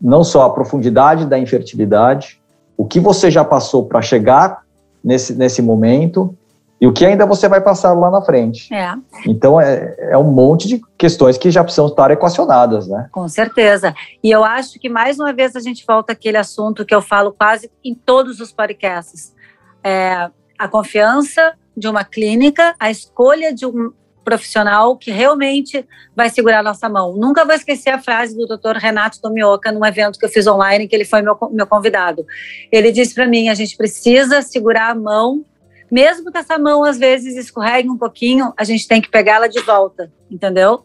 não 0.00 0.22
só 0.22 0.42
a 0.42 0.50
profundidade 0.50 1.24
da 1.26 1.38
infertilidade, 1.38 2.40
o 2.76 2.84
que 2.84 3.00
você 3.00 3.30
já 3.30 3.44
passou 3.44 3.86
para 3.86 4.02
chegar 4.02 4.62
nesse, 5.02 5.34
nesse 5.34 5.62
momento 5.62 6.36
e 6.78 6.86
o 6.86 6.92
que 6.92 7.06
ainda 7.06 7.24
você 7.24 7.48
vai 7.48 7.60
passar 7.60 7.94
lá 7.94 8.10
na 8.10 8.20
frente. 8.20 8.72
É. 8.74 8.92
Então, 9.26 9.58
é, 9.58 9.96
é 10.10 10.18
um 10.18 10.30
monte 10.30 10.68
de 10.68 10.80
questões 10.98 11.38
que 11.38 11.50
já 11.50 11.64
precisam 11.64 11.86
estar 11.86 12.10
equacionadas, 12.10 12.86
né? 12.86 13.08
Com 13.10 13.26
certeza. 13.28 13.94
E 14.22 14.30
eu 14.30 14.44
acho 14.44 14.78
que, 14.78 14.88
mais 14.88 15.18
uma 15.18 15.32
vez, 15.32 15.56
a 15.56 15.60
gente 15.60 15.84
volta 15.86 16.12
àquele 16.12 16.36
assunto 16.36 16.84
que 16.84 16.94
eu 16.94 17.00
falo 17.00 17.32
quase 17.32 17.70
em 17.82 17.94
todos 17.94 18.40
os 18.40 18.52
podcasts. 18.52 19.34
É 19.82 20.28
a 20.58 20.68
confiança 20.68 21.54
de 21.74 21.88
uma 21.88 22.04
clínica, 22.04 22.74
a 22.78 22.90
escolha 22.90 23.54
de 23.54 23.64
um 23.64 23.92
profissional 24.26 24.96
que 24.96 25.12
realmente 25.12 25.86
vai 26.14 26.28
segurar 26.28 26.58
a 26.58 26.62
nossa 26.64 26.88
mão. 26.88 27.14
Nunca 27.16 27.44
vou 27.44 27.54
esquecer 27.54 27.90
a 27.90 28.02
frase 28.02 28.36
do 28.36 28.44
Dr. 28.44 28.76
Renato 28.76 29.20
Tomioka 29.22 29.70
num 29.70 29.86
evento 29.86 30.18
que 30.18 30.24
eu 30.24 30.28
fiz 30.28 30.48
online, 30.48 30.88
que 30.88 30.96
ele 30.96 31.04
foi 31.04 31.22
meu, 31.22 31.38
meu 31.52 31.66
convidado. 31.66 32.26
Ele 32.72 32.90
disse 32.90 33.14
para 33.14 33.28
mim: 33.28 33.48
a 33.48 33.54
gente 33.54 33.76
precisa 33.76 34.42
segurar 34.42 34.90
a 34.90 34.94
mão 34.96 35.44
mesmo 35.90 36.32
que 36.32 36.38
essa 36.38 36.58
mão 36.58 36.84
às 36.84 36.98
vezes 36.98 37.36
escorregue 37.36 37.88
um 37.88 37.96
pouquinho, 37.96 38.52
a 38.56 38.64
gente 38.64 38.88
tem 38.88 39.00
que 39.00 39.08
pegá-la 39.08 39.46
de 39.46 39.60
volta, 39.60 40.12
entendeu? 40.30 40.82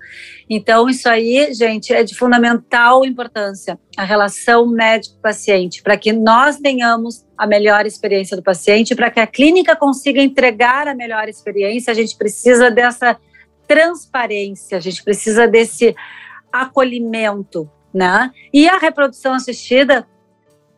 Então, 0.50 0.90
isso 0.90 1.10
aí, 1.10 1.54
gente, 1.54 1.92
é 1.94 2.04
de 2.04 2.16
fundamental 2.16 3.04
importância, 3.04 3.80
a 3.98 4.04
relação 4.04 4.68
médico-paciente, 4.68 5.82
para 5.82 5.98
que 5.98 6.14
nós 6.14 6.58
tenhamos 6.58 7.26
a 7.38 7.48
melhor 7.48 7.86
experiência 7.86 8.38
do 8.38 8.44
paciente, 8.44 8.96
para 8.96 9.10
que 9.10 9.20
a 9.20 9.26
clínica 9.26 9.76
consiga 9.76 10.22
entregar 10.22 10.88
a 10.88 10.94
melhor 10.94 11.28
experiência, 11.28 11.92
a 11.92 11.96
gente 11.96 12.16
precisa 12.16 12.70
dessa 12.70 13.18
transparência, 13.72 14.78
a 14.78 14.82
gente 14.82 15.02
precisa 15.02 15.48
desse 15.48 15.96
acolhimento, 16.52 17.72
né? 17.94 18.30
E 18.54 18.68
a 18.68 18.78
reprodução 18.78 19.34
assistida 19.34 20.06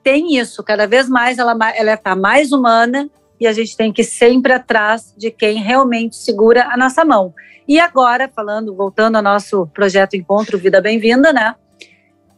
tem 0.04 0.38
isso, 0.38 0.64
cada 0.64 0.86
vez 0.86 1.10
mais 1.10 1.40
ela 1.40 1.58
está 1.92 2.16
mais 2.16 2.52
humana, 2.52 3.10
e 3.40 3.48
a 3.48 3.52
gente 3.52 3.76
tem 3.76 3.92
que 3.92 4.04
ir 4.04 4.06
sempre 4.06 4.54
atrás 4.54 5.12
de 5.18 5.32
quem 5.32 5.60
realmente 5.60 6.16
segura 6.16 6.68
a 6.70 6.78
nossa 6.78 7.04
mão. 7.04 7.34
E 7.68 7.80
agora, 7.80 8.30
falando, 8.30 8.76
voltando 8.76 9.16
ao 9.16 9.24
nosso 9.24 9.66
projeto 9.74 10.16
Encontro 10.16 10.60
Vida 10.60 10.80
Bem-vinda, 10.80 11.34
né? 11.34 11.56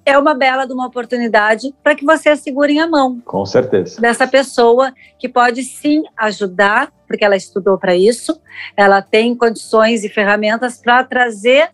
É 0.05 0.17
uma 0.17 0.35
bela 0.35 0.65
de 0.65 0.73
uma 0.73 0.85
oportunidade 0.85 1.73
para 1.83 1.95
que 1.95 2.05
vocês 2.05 2.39
segurem 2.39 2.79
a 2.79 2.87
mão. 2.87 3.19
Com 3.25 3.45
certeza. 3.45 3.99
Dessa 3.99 4.27
pessoa 4.27 4.93
que 5.17 5.27
pode 5.27 5.63
sim 5.63 6.03
ajudar, 6.15 6.91
porque 7.07 7.25
ela 7.25 7.35
estudou 7.35 7.77
para 7.77 7.95
isso, 7.95 8.39
ela 8.77 9.01
tem 9.01 9.35
condições 9.35 10.03
e 10.03 10.09
ferramentas 10.09 10.77
para 10.77 11.03
trazer 11.03 11.69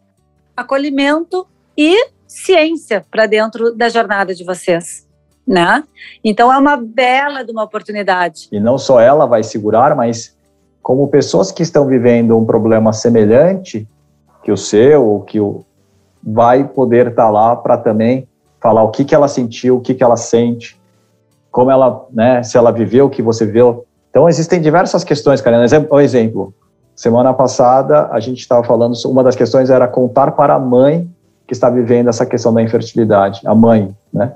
acolhimento 0.56 1.46
e 1.78 2.08
ciência 2.28 3.06
para 3.12 3.26
dentro 3.26 3.76
da 3.76 3.90
jornada 3.90 4.34
de 4.34 4.44
vocês 4.44 5.06
né? 5.48 5.84
Então 6.24 6.52
é 6.52 6.58
uma 6.58 6.78
bela 6.78 7.44
de 7.44 7.52
uma 7.52 7.64
oportunidade. 7.64 8.48
E 8.52 8.60
não 8.60 8.78
só 8.78 9.00
ela 9.00 9.26
vai 9.26 9.44
segurar, 9.44 9.96
mas 9.96 10.36
como 10.82 11.08
pessoas 11.08 11.52
que 11.52 11.62
estão 11.62 11.86
vivendo 11.86 12.38
um 12.38 12.46
problema 12.46 12.94
semelhante 12.94 13.88
que 14.44 14.52
o 14.52 14.58
seu, 14.58 15.06
ou 15.06 15.22
que 15.22 15.40
o 15.40 15.64
vai 16.24 16.64
poder 16.64 17.08
estar 17.08 17.26
tá 17.26 17.30
lá 17.30 17.56
para 17.56 17.78
também 17.78 18.28
falar 18.60 18.84
o 18.84 18.90
que 18.90 19.04
que 19.04 19.16
ela 19.16 19.28
sentiu, 19.28 19.78
o 19.78 19.82
que 19.82 19.94
que 19.94 20.04
ela 20.04 20.18
sente, 20.18 20.80
como 21.52 21.72
ela, 21.72 22.06
né, 22.12 22.44
se 22.44 22.58
ela 22.58 22.72
viveu 22.72 23.08
o 23.08 23.10
que 23.10 23.22
você 23.22 23.46
viu. 23.46 23.86
Então 24.10 24.30
existem 24.30 24.62
diversas 24.62 25.04
questões, 25.04 25.42
Karina. 25.42 25.66
Um 25.92 26.00
exemplo, 26.00 26.54
semana 26.96 27.34
passada 27.34 28.08
a 28.12 28.20
gente 28.20 28.40
estava 28.40 28.64
falando, 28.64 28.94
uma 29.06 29.24
das 29.24 29.36
questões 29.36 29.70
era 29.70 29.88
contar 29.88 30.32
para 30.32 30.54
a 30.54 30.60
mãe 30.60 31.10
que 31.48 31.54
está 31.54 31.70
vivendo 31.70 32.08
essa 32.08 32.26
questão 32.26 32.54
da 32.54 32.62
infertilidade, 32.62 33.42
a 33.46 33.56
mãe, 33.56 33.96
né? 34.14 34.34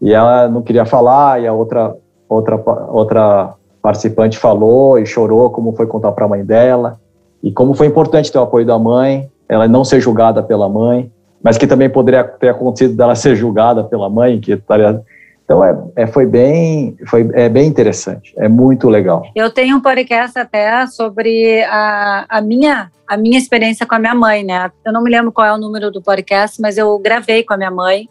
e 0.00 0.12
ela 0.12 0.48
não 0.48 0.62
queria 0.62 0.84
falar, 0.84 1.40
e 1.40 1.46
a 1.46 1.52
outra, 1.52 1.94
outra, 2.28 2.62
outra 2.88 3.54
participante 3.80 4.38
falou 4.38 4.98
e 4.98 5.06
chorou 5.06 5.50
como 5.50 5.72
foi 5.72 5.86
contar 5.86 6.12
para 6.12 6.24
a 6.24 6.28
mãe 6.28 6.44
dela, 6.44 6.98
e 7.42 7.52
como 7.52 7.74
foi 7.74 7.86
importante 7.86 8.30
ter 8.30 8.38
o 8.38 8.42
apoio 8.42 8.66
da 8.66 8.78
mãe, 8.78 9.30
ela 9.48 9.68
não 9.68 9.84
ser 9.84 10.00
julgada 10.00 10.42
pela 10.42 10.68
mãe, 10.68 11.10
mas 11.46 11.56
que 11.56 11.64
também 11.64 11.88
poderia 11.88 12.24
ter 12.24 12.48
acontecido 12.48 12.96
dela 12.96 13.14
ser 13.14 13.36
julgada 13.36 13.84
pela 13.84 14.10
mãe, 14.10 14.40
que 14.40 14.50
estaria... 14.50 15.00
Então 15.44 15.64
é, 15.64 15.78
é, 15.94 16.06
foi 16.08 16.26
bem 16.26 16.96
foi 17.06 17.30
é 17.34 17.48
bem 17.48 17.68
interessante, 17.68 18.34
é 18.36 18.48
muito 18.48 18.88
legal. 18.88 19.22
Eu 19.32 19.48
tenho 19.48 19.76
um 19.76 19.80
podcast 19.80 20.36
até 20.36 20.84
sobre 20.88 21.62
a, 21.62 22.26
a 22.28 22.40
minha 22.40 22.90
a 23.06 23.16
minha 23.16 23.38
experiência 23.38 23.86
com 23.86 23.94
a 23.94 23.98
minha 24.00 24.14
mãe, 24.16 24.42
né? 24.42 24.72
Eu 24.84 24.92
não 24.92 25.04
me 25.04 25.08
lembro 25.08 25.30
qual 25.30 25.46
é 25.46 25.52
o 25.52 25.56
número 25.56 25.92
do 25.92 26.02
podcast, 26.02 26.60
mas 26.60 26.76
eu 26.76 26.98
gravei 26.98 27.44
com 27.44 27.54
a 27.54 27.56
minha 27.56 27.70
mãe 27.70 28.08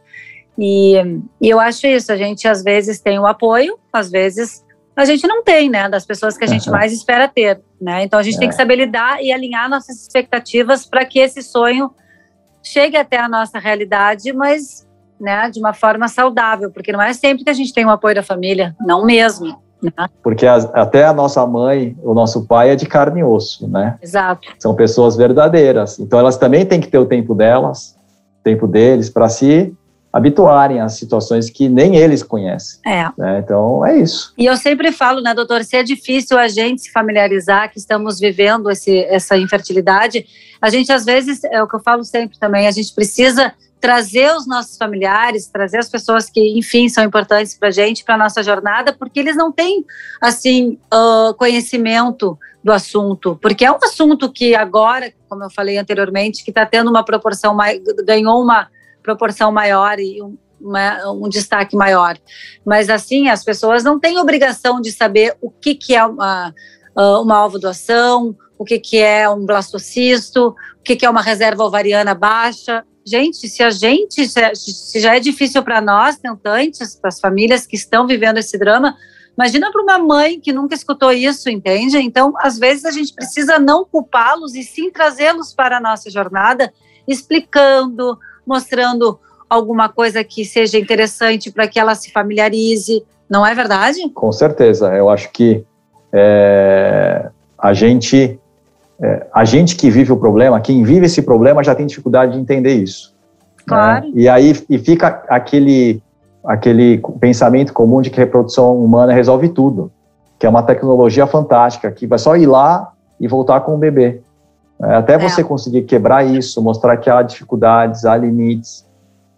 e, 0.58 0.94
e 1.42 1.50
eu 1.50 1.60
acho 1.60 1.86
isso, 1.88 2.14
a 2.14 2.16
gente 2.16 2.48
às 2.48 2.64
vezes 2.64 3.02
tem 3.02 3.20
o 3.20 3.28
apoio, 3.28 3.78
às 3.92 4.10
vezes 4.10 4.64
a 4.96 5.04
gente 5.04 5.28
não 5.28 5.44
tem, 5.44 5.70
né, 5.70 5.90
das 5.90 6.06
pessoas 6.06 6.38
que 6.38 6.46
a 6.46 6.48
gente 6.48 6.70
mais 6.70 6.94
espera 6.94 7.28
ter, 7.28 7.60
né? 7.82 8.02
Então 8.02 8.18
a 8.18 8.24
gente 8.24 8.38
é. 8.38 8.40
tem 8.40 8.48
que 8.48 8.56
é. 8.56 8.58
saber 8.58 8.78
lidar 8.78 9.22
e 9.22 9.34
alinhar 9.34 9.70
nossas 9.70 10.04
expectativas 10.04 10.86
para 10.86 11.04
que 11.04 11.20
esse 11.20 11.42
sonho 11.42 11.92
chegue 12.66 12.98
até 12.98 13.18
a 13.18 13.30
nossa 13.30 13.60
realidade, 13.60 14.34
mas, 14.34 14.86
né, 15.20 15.50
de 15.50 15.60
uma 15.60 15.74
forma 15.74 16.08
saudável, 16.08 16.72
porque 16.72 16.92
não 16.92 17.02
é 17.02 17.14
sempre 17.14 17.44
que 17.44 17.50
a 17.50 17.54
gente 17.54 17.74
tem 17.74 17.86
o 17.86 17.90
apoio 17.90 18.16
da 18.16 18.24
família, 18.24 18.76
não 18.80 19.06
mesmo. 19.06 19.58
Né? 19.82 19.92
Porque 20.24 20.48
as, 20.48 20.66
até 20.74 21.06
a 21.06 21.14
nossa 21.14 21.46
mãe, 21.46 21.96
o 22.02 22.14
nosso 22.14 22.48
pai 22.48 22.72
é 22.72 22.76
de 22.76 22.86
carne 22.86 23.20
e 23.20 23.24
osso, 23.24 23.68
né? 23.68 23.98
Exato. 24.02 24.48
São 24.58 24.74
pessoas 24.74 25.16
verdadeiras. 25.16 26.00
Então 26.00 26.18
elas 26.18 26.38
também 26.38 26.66
têm 26.66 26.82
que 26.82 26.88
ter 26.88 26.98
o 26.98 27.06
tempo 27.06 27.36
delas, 27.36 27.96
o 28.40 28.44
tempo 28.44 28.68
deles 28.68 29.10
para 29.10 29.30
si 29.30 29.75
habituarem 30.16 30.80
às 30.80 30.94
situações 30.94 31.50
que 31.50 31.68
nem 31.68 31.98
eles 31.98 32.24
conhecem. 32.24 32.80
É. 32.86 33.10
Né? 33.18 33.40
Então, 33.44 33.86
é 33.86 33.98
isso. 33.98 34.34
E 34.38 34.46
eu 34.46 34.56
sempre 34.56 34.94
falo, 34.94 35.20
né, 35.20 35.34
doutor, 35.34 35.62
se 35.66 35.76
é 35.76 35.84
difícil 35.84 36.40
a 36.40 36.48
gente 36.48 36.84
se 36.84 36.92
familiarizar 36.92 37.70
que 37.70 37.78
estamos 37.78 38.18
vivendo 38.18 38.72
esse, 38.72 39.00
essa 39.10 39.38
infertilidade, 39.38 40.26
a 40.62 40.70
gente, 40.70 40.90
às 40.90 41.04
vezes, 41.04 41.44
é 41.44 41.62
o 41.62 41.68
que 41.68 41.76
eu 41.76 41.82
falo 41.82 42.02
sempre 42.06 42.40
também, 42.40 42.66
a 42.66 42.72
gente 42.72 42.96
precisa 42.96 43.54
trazer 43.82 44.34
os 44.34 44.48
nossos 44.48 44.78
familiares, 44.78 45.48
trazer 45.48 45.80
as 45.80 45.90
pessoas 45.90 46.30
que, 46.30 46.58
enfim, 46.58 46.88
são 46.88 47.04
importantes 47.04 47.54
para 47.54 47.68
a 47.68 47.72
gente, 47.72 48.06
para 48.06 48.16
a 48.16 48.18
nossa 48.18 48.42
jornada, 48.42 48.94
porque 48.94 49.20
eles 49.20 49.36
não 49.36 49.52
têm, 49.52 49.84
assim, 50.22 50.80
uh, 50.94 51.34
conhecimento 51.34 52.40
do 52.64 52.72
assunto, 52.72 53.38
porque 53.42 53.66
é 53.66 53.72
um 53.72 53.80
assunto 53.84 54.32
que 54.32 54.56
agora, 54.56 55.12
como 55.28 55.44
eu 55.44 55.50
falei 55.50 55.78
anteriormente, 55.78 56.42
que 56.42 56.52
está 56.52 56.66
tendo 56.66 56.90
uma 56.90 57.04
proporção, 57.04 57.56
ganhou 58.06 58.42
uma 58.42 58.70
proporção 59.06 59.52
maior 59.52 60.00
e 60.00 60.22
um, 60.22 60.36
uma, 60.60 61.12
um 61.12 61.30
destaque 61.30 61.76
maior. 61.76 62.18
Mas, 62.66 62.90
assim, 62.90 63.30
as 63.30 63.44
pessoas 63.44 63.84
não 63.84 64.00
têm 64.00 64.18
obrigação 64.18 64.82
de 64.82 64.92
saber 64.92 65.38
o 65.40 65.52
que, 65.52 65.76
que 65.76 65.96
é 65.96 66.04
uma, 66.04 66.54
uma 66.96 67.38
alvo-doação, 67.38 68.36
o 68.58 68.66
que, 68.66 68.80
que 68.80 68.98
é 68.98 69.30
um 69.30 69.46
blastocisto, 69.46 70.56
o 70.80 70.84
que, 70.84 70.96
que 70.96 71.06
é 71.06 71.10
uma 71.10 71.22
reserva 71.22 71.64
ovariana 71.64 72.16
baixa. 72.16 72.84
Gente, 73.06 73.48
se 73.48 73.62
a 73.62 73.70
gente, 73.70 74.28
se 74.28 75.00
já 75.00 75.16
é 75.16 75.20
difícil 75.20 75.62
para 75.62 75.80
nós, 75.80 76.18
tentantes, 76.18 76.96
para 76.96 77.10
as 77.10 77.20
famílias 77.20 77.68
que 77.68 77.76
estão 77.76 78.08
vivendo 78.08 78.40
esse 78.40 78.58
drama, 78.58 78.96
imagina 79.38 79.72
para 79.72 79.84
uma 79.84 80.00
mãe 80.00 80.40
que 80.40 80.52
nunca 80.52 80.74
escutou 80.74 81.12
isso, 81.12 81.50
entende? 81.50 81.98
Então, 82.00 82.34
às 82.38 82.58
vezes 82.58 82.86
a 82.86 82.92
gente 82.92 83.14
precisa 83.14 83.60
não 83.60 83.86
culpá-los 83.86 84.56
e 84.56 84.64
sim 84.64 84.90
trazê-los 84.90 85.54
para 85.54 85.78
a 85.78 85.82
nossa 85.82 86.10
jornada, 86.10 86.74
explicando, 87.08 88.18
mostrando 88.46 89.20
alguma 89.50 89.90
coisa 89.90 90.24
que 90.24 90.44
seja 90.44 90.78
interessante 90.78 91.52
para 91.52 91.68
que 91.68 91.80
ela 91.80 91.96
se 91.96 92.12
familiarize, 92.12 93.04
não 93.30 93.46
é 93.46 93.54
verdade? 93.54 94.10
Com 94.10 94.32
certeza, 94.32 94.94
eu 94.94 95.10
acho 95.10 95.32
que 95.32 95.64
é, 96.12 97.30
a 97.58 97.74
gente 97.74 98.40
é, 99.02 99.28
a 99.34 99.44
gente 99.44 99.76
que 99.76 99.90
vive 99.90 100.12
o 100.12 100.18
problema, 100.18 100.62
quem 100.62 100.84
vive 100.84 101.06
esse 101.06 101.22
problema 101.22 101.64
já 101.64 101.76
tem 101.76 101.86
dificuldade 101.86 102.34
de 102.34 102.40
entender 102.40 102.74
isso. 102.74 103.14
Né? 103.58 103.64
Claro. 103.68 104.06
Né? 104.06 104.12
E 104.16 104.30
aí 104.30 104.56
e 104.70 104.78
fica 104.78 105.24
aquele, 105.28 106.02
aquele 106.46 107.02
pensamento 107.20 107.74
comum 107.74 108.02
de 108.02 108.10
que 108.10 108.18
reprodução 108.18 108.78
humana 108.78 109.14
resolve 109.14 109.50
tudo, 109.50 109.92
que 110.40 110.46
é 110.46 110.50
uma 110.50 110.64
tecnologia 110.64 111.28
fantástica, 111.28 111.92
que 111.92 112.08
vai 112.08 112.20
só 112.20 112.36
ir 112.36 112.46
lá 112.46 112.92
e 113.20 113.28
voltar 113.28 113.62
com 113.62 113.76
o 113.76 113.78
bebê. 113.78 114.22
É, 114.82 114.96
até 114.96 115.14
é. 115.14 115.18
você 115.18 115.44
conseguir 115.44 115.84
quebrar 115.84 116.26
isso, 116.26 116.62
mostrar 116.62 116.98
que 116.98 117.10
há 117.10 117.22
dificuldades, 117.22 118.06
há 118.06 118.18
limites, 118.18 118.86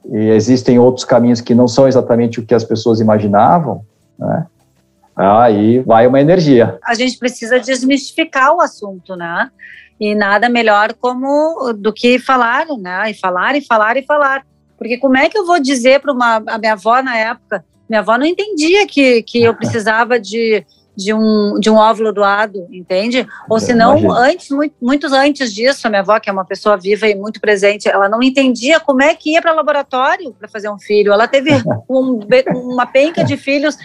e 0.10 0.30
existem 0.30 0.80
outros 0.80 1.06
caminhos 1.06 1.41
que 1.41 1.54
não 1.54 1.67
são 1.67 1.88
exatamente 1.88 2.39
o 2.39 2.45
que 2.45 2.56
as 2.56 2.63
pessoas 2.63 3.00
imaginavam, 3.00 3.84
né? 4.17 4.45
Aí 5.15 5.80
vai 5.80 6.06
uma 6.06 6.21
energia. 6.21 6.78
A 6.84 6.93
gente 6.93 7.17
precisa 7.17 7.60
desmistificar 7.60 8.54
o 8.54 8.62
assunto, 8.62 9.15
né? 9.15 9.50
E 10.00 10.13
nada 10.13 10.47
melhor 10.47 10.93
como 10.93 11.73
do 11.73 11.91
que 11.91 12.19
falar, 12.19 12.67
né? 12.80 13.10
E 13.10 13.15
falar 13.15 13.56
e 13.56 13.62
falar 13.62 13.97
e 13.97 14.04
falar. 14.04 14.45
Porque 14.78 14.97
como 14.97 15.17
é 15.17 15.28
que 15.28 15.38
eu 15.38 15.45
vou 15.45 15.60
dizer 15.60 16.02
para 16.02 16.13
uma 16.13 16.36
a 16.47 16.58
minha 16.60 16.73
avó 16.73 17.02
na 17.02 17.17
época? 17.17 17.65
Minha 17.89 18.02
avó 18.02 18.15
não 18.15 18.26
entendia 18.26 18.86
que, 18.86 19.23
que 19.23 19.43
eu 19.43 19.56
precisava 19.58 20.19
de, 20.19 20.63
de, 20.98 21.14
um, 21.14 21.60
de 21.60 21.70
um 21.70 21.76
óvulo 21.76 22.12
doado, 22.12 22.68
entende? 22.72 23.28
Ou 23.48 23.60
senão, 23.60 24.12
antes, 24.12 24.50
muito, 24.50 24.74
muitos 24.82 25.14
antes 25.14 25.54
disso, 25.54 25.86
a 25.86 25.92
minha 25.92 26.02
avó, 26.02 26.20
que 26.20 26.28
é 26.28 26.34
uma 26.34 26.44
pessoa 26.44 26.76
viva 26.76 27.08
e 27.08 27.14
muito 27.14 27.40
presente, 27.40 27.88
ela 27.88 28.10
não 28.10 28.24
entendia 28.24 28.80
como 28.80 29.04
é 29.04 29.14
que 29.14 29.34
ia 29.34 29.42
para 29.42 29.54
o 29.54 29.56
laboratório 29.56 30.34
para 30.34 30.48
fazer 30.48 30.72
um 30.72 30.80
filho. 30.80 31.14
Ela 31.14 31.28
teve 31.28 31.52
um, 31.88 32.20
uma 32.52 32.88
penca 32.88 33.24
de 33.24 33.38
filhos 33.38 33.78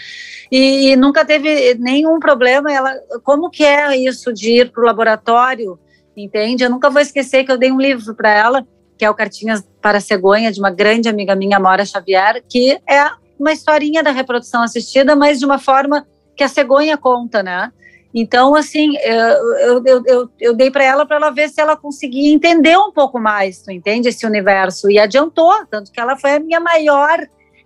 e, 0.50 0.92
e, 0.92 0.96
nunca 0.96 1.22
teve 1.22 1.74
nenhum 1.74 2.18
problema. 2.18 2.72
Ela, 2.72 2.94
como 3.22 3.50
que 3.50 3.62
é 3.62 3.94
isso 3.94 4.32
de 4.32 4.60
ir 4.60 4.72
para 4.72 4.82
o 4.82 4.86
laboratório, 4.86 5.78
entende? 6.16 6.64
Eu 6.64 6.70
nunca 6.70 6.88
vou 6.88 7.02
esquecer 7.02 7.44
que 7.44 7.52
eu 7.52 7.58
dei 7.58 7.70
um 7.70 7.80
livro 7.80 8.14
para 8.14 8.30
ela, 8.30 8.66
que 8.96 9.04
é 9.04 9.10
o 9.10 9.14
Cartinhas 9.14 9.62
para 9.82 9.98
a 9.98 10.00
Cegonha, 10.00 10.50
de 10.50 10.60
uma 10.60 10.70
grande 10.70 11.10
amiga 11.10 11.34
minha, 11.34 11.60
Mora 11.60 11.84
Xavier, 11.84 12.42
que 12.48 12.80
é 12.88 13.10
uma 13.38 13.52
historinha 13.52 14.02
da 14.02 14.12
reprodução 14.12 14.62
assistida, 14.62 15.14
mas 15.14 15.38
de 15.40 15.44
uma 15.44 15.58
forma 15.58 16.06
que 16.36 16.44
a 16.44 16.48
cegonha 16.48 16.96
conta, 16.96 17.42
né? 17.42 17.72
Então, 18.14 18.54
assim, 18.54 18.94
eu, 18.98 19.82
eu, 19.84 20.02
eu, 20.06 20.30
eu 20.38 20.54
dei 20.54 20.70
para 20.70 20.84
ela 20.84 21.06
para 21.06 21.16
ela 21.16 21.30
ver 21.30 21.48
se 21.48 21.60
ela 21.60 21.76
conseguia 21.76 22.32
entender 22.32 22.76
um 22.76 22.92
pouco 22.92 23.18
mais, 23.18 23.62
tu 23.62 23.70
entende? 23.70 24.08
Esse 24.08 24.26
universo. 24.26 24.90
E 24.90 24.98
adiantou, 24.98 25.52
tanto 25.70 25.90
que 25.90 25.98
ela 25.98 26.16
foi 26.16 26.32
a 26.32 26.40
minha 26.40 26.60
maior, 26.60 27.18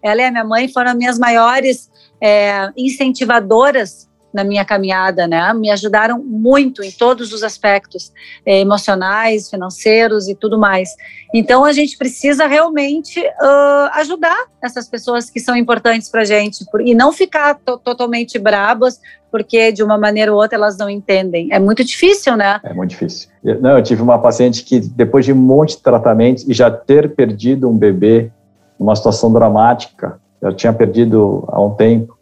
ela 0.03 0.21
e 0.21 0.25
a 0.25 0.31
minha 0.31 0.45
mãe 0.45 0.69
foram 0.69 0.93
as 0.93 0.97
minhas 0.97 1.19
maiores 1.19 1.91
é, 2.21 2.71
incentivadoras 2.77 4.06
na 4.37 4.45
minha 4.45 4.67
caminhada, 4.67 5.27
né? 5.27 5.53
Me 5.55 5.71
ajudaram 5.71 6.23
muito 6.23 6.83
em 6.83 6.91
todos 6.91 7.33
os 7.33 7.43
aspectos 7.43 8.13
é, 8.45 8.61
emocionais, 8.61 9.49
financeiros 9.49 10.29
e 10.29 10.35
tudo 10.35 10.59
mais. 10.59 10.91
Então 11.35 11.65
a 11.65 11.73
gente 11.73 11.97
precisa 11.97 12.47
realmente 12.47 13.19
uh, 13.19 13.91
ajudar 13.95 14.37
essas 14.63 14.87
pessoas 14.89 15.31
que 15.31 15.41
são 15.41 15.57
importantes 15.57 16.11
para 16.11 16.23
gente 16.25 16.65
e 16.85 16.95
não 16.95 17.13
ficar 17.13 17.55
totalmente 17.83 18.39
brabas 18.39 19.01
porque 19.31 19.73
de 19.73 19.83
uma 19.83 19.99
maneira 19.99 20.33
ou 20.33 20.41
outra 20.41 20.57
elas 20.57 20.77
não 20.77 20.89
entendem. 20.89 21.49
É 21.51 21.59
muito 21.59 21.83
difícil, 21.83 22.37
né? 22.37 22.61
É 22.63 22.75
muito 22.75 22.91
difícil. 22.91 23.29
Eu, 23.43 23.61
não, 23.61 23.77
eu 23.77 23.83
tive 23.83 24.03
uma 24.03 24.19
paciente 24.19 24.63
que 24.63 24.81
depois 24.81 25.25
de 25.25 25.33
um 25.33 25.37
monte 25.37 25.77
de 25.77 25.83
tratamentos 25.83 26.47
e 26.47 26.53
já 26.53 26.71
ter 26.71 27.15
perdido 27.15 27.69
um 27.69 27.77
bebê 27.77 28.31
numa 28.79 28.95
situação 28.95 29.33
dramática, 29.33 30.21
eu 30.41 30.55
tinha 30.55 30.73
perdido 30.73 31.45
há 31.49 31.63
um 31.63 31.71
tempo. 31.71 32.16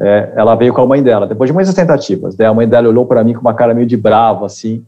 É, 0.00 0.32
ela 0.36 0.54
veio 0.54 0.72
com 0.72 0.80
a 0.80 0.86
mãe 0.86 1.02
dela, 1.02 1.26
depois 1.26 1.48
de 1.48 1.54
muitas 1.54 1.74
tentativas. 1.74 2.36
Daí 2.36 2.46
a 2.46 2.54
mãe 2.54 2.68
dela 2.68 2.88
olhou 2.88 3.04
para 3.04 3.24
mim 3.24 3.34
com 3.34 3.40
uma 3.40 3.54
cara 3.54 3.74
meio 3.74 3.86
de 3.86 3.96
brava, 3.96 4.46
assim, 4.46 4.84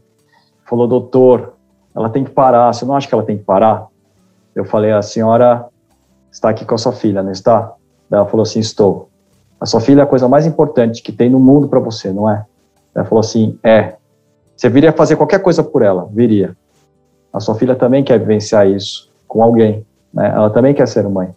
falou: 0.65 0.87
Doutor, 0.87 1.53
ela 1.93 2.09
tem 2.09 2.23
que 2.23 2.31
parar. 2.31 2.73
Você 2.73 2.85
não 2.85 2.95
acha 2.95 3.07
que 3.07 3.13
ela 3.13 3.23
tem 3.23 3.37
que 3.37 3.43
parar? 3.43 3.87
Eu 4.55 4.63
falei: 4.63 4.91
A 4.91 5.01
senhora 5.01 5.65
está 6.31 6.49
aqui 6.49 6.63
com 6.63 6.75
a 6.75 6.77
sua 6.77 6.93
filha, 6.93 7.21
não 7.21 7.31
está? 7.31 7.73
Ela 8.09 8.25
falou 8.25 8.43
assim: 8.43 8.59
Estou. 8.59 9.09
A 9.59 9.65
sua 9.65 9.81
filha 9.81 9.99
é 9.99 10.03
a 10.03 10.07
coisa 10.07 10.27
mais 10.29 10.45
importante 10.45 11.03
que 11.03 11.11
tem 11.11 11.29
no 11.29 11.39
mundo 11.39 11.67
para 11.67 11.79
você, 11.79 12.11
não 12.11 12.29
é? 12.29 12.45
Ela 12.95 13.05
falou 13.05 13.19
assim: 13.19 13.59
É. 13.61 13.95
Você 14.55 14.69
viria 14.69 14.93
fazer 14.93 15.15
qualquer 15.15 15.39
coisa 15.39 15.63
por 15.63 15.81
ela, 15.81 16.07
viria. 16.11 16.55
A 17.33 17.39
sua 17.39 17.55
filha 17.55 17.75
também 17.75 18.03
quer 18.03 18.19
vivenciar 18.19 18.67
isso 18.67 19.09
com 19.27 19.41
alguém, 19.43 19.85
né? 20.13 20.31
Ela 20.33 20.49
também 20.49 20.73
quer 20.73 20.87
ser 20.87 21.07
mãe. 21.09 21.29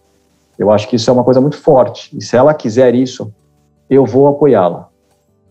Eu 0.59 0.71
acho 0.71 0.89
que 0.89 0.97
isso 0.97 1.11
é 1.11 1.13
uma 1.13 1.25
coisa 1.25 1.41
muito 1.41 1.57
forte. 1.57 2.17
E 2.17 2.23
se 2.23 2.37
ela 2.37 2.55
quiser 2.55 2.95
isso, 2.95 3.33
eu 3.89 4.05
vou 4.05 4.27
apoiá-la. 4.27 4.89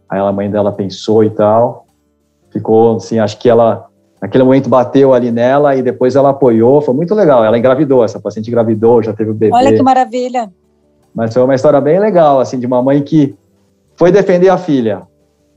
Aí 0.10 0.20
a 0.20 0.32
mãe 0.32 0.50
dela 0.50 0.72
pensou 0.72 1.24
e 1.24 1.30
tal, 1.30 1.86
ficou 2.52 2.98
assim, 2.98 3.20
acho 3.20 3.38
que 3.40 3.50
ela 3.50 3.88
naquele 4.22 4.44
momento 4.44 4.70
bateu 4.70 5.14
ali 5.14 5.32
nela 5.32 5.76
e 5.76 5.82
depois 5.82 6.16
ela 6.16 6.30
apoiou, 6.30 6.82
foi 6.82 6.94
muito 6.94 7.14
legal. 7.14 7.44
Ela 7.44 7.58
engravidou, 7.58 8.06
essa 8.06 8.20
paciente 8.20 8.48
engravidou, 8.48 9.04
já 9.04 9.12
teve 9.12 9.32
o 9.32 9.34
bebê. 9.34 9.54
Olha 9.54 9.76
que 9.76 9.84
maravilha. 9.84 10.50
Mas 11.14 11.34
foi 11.34 11.44
uma 11.44 11.56
história 11.56 11.82
bem 11.82 12.00
legal, 12.00 12.40
assim, 12.40 12.58
de 12.58 12.66
uma 12.66 12.82
mãe 12.82 13.02
que 13.02 13.36
foi 13.96 14.12
defender 14.12 14.50
a 14.50 14.58
filha. 14.58 15.02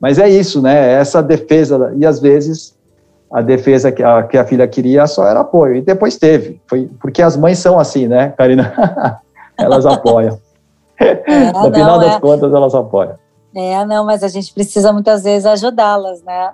Mas 0.01 0.19
é 0.19 0.29
isso, 0.29 0.61
né? 0.61 0.93
Essa 0.95 1.23
defesa 1.23 1.95
e 1.97 2.05
às 2.05 2.21
vezes 2.21 2.77
a 3.33 3.41
defesa 3.41 3.91
que 3.91 4.03
a, 4.03 4.23
que 4.23 4.37
a 4.37 4.45
filha 4.45 4.67
queria 4.67 5.07
só 5.07 5.27
era 5.27 5.41
apoio 5.41 5.77
e 5.77 5.81
depois 5.81 6.17
teve, 6.17 6.61
foi 6.67 6.89
porque 7.01 7.23
as 7.23 7.37
mães 7.37 7.59
são 7.59 7.79
assim, 7.79 8.07
né, 8.07 8.33
Karina? 8.37 8.73
elas 9.59 9.87
apoiam. 9.87 10.39
É, 10.98 11.52
no 11.52 11.72
final 11.72 11.98
das 11.98 12.16
é. 12.16 12.20
contas, 12.20 12.52
elas 12.52 12.74
apoiam. 12.74 13.16
É, 13.54 13.82
não, 13.87 14.04
mas 14.04 14.22
a 14.22 14.28
gente 14.28 14.52
precisa 14.52 14.92
muitas 14.92 15.24
vezes 15.24 15.46
ajudá-las, 15.46 16.22
né? 16.22 16.52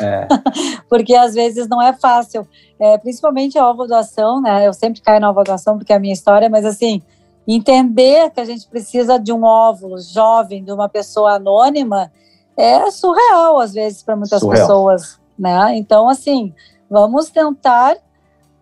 É. 0.00 0.28
porque 0.88 1.12
às 1.12 1.34
vezes 1.34 1.66
não 1.66 1.82
é 1.82 1.92
fácil, 1.92 2.46
é, 2.78 2.96
principalmente 2.96 3.58
a 3.58 3.68
ovodoação, 3.68 4.40
né? 4.40 4.64
Eu 4.64 4.72
sempre 4.72 5.00
caio 5.00 5.20
na 5.20 5.30
ovodoação 5.30 5.76
porque 5.76 5.92
é 5.92 5.96
a 5.96 5.98
minha 5.98 6.12
história, 6.12 6.48
mas 6.48 6.64
assim, 6.64 7.02
entender 7.46 8.30
que 8.30 8.40
a 8.40 8.44
gente 8.44 8.68
precisa 8.68 9.18
de 9.18 9.32
um 9.32 9.42
óvulo 9.42 9.98
jovem, 9.98 10.62
de 10.62 10.70
uma 10.70 10.88
pessoa 10.88 11.32
anônima, 11.32 12.12
é 12.56 12.88
surreal 12.88 13.58
às 13.58 13.72
vezes 13.72 14.04
para 14.04 14.14
muitas 14.14 14.38
surreal. 14.38 14.66
pessoas, 14.68 15.20
né? 15.36 15.76
Então, 15.76 16.08
assim, 16.08 16.54
vamos 16.88 17.30
tentar 17.30 17.96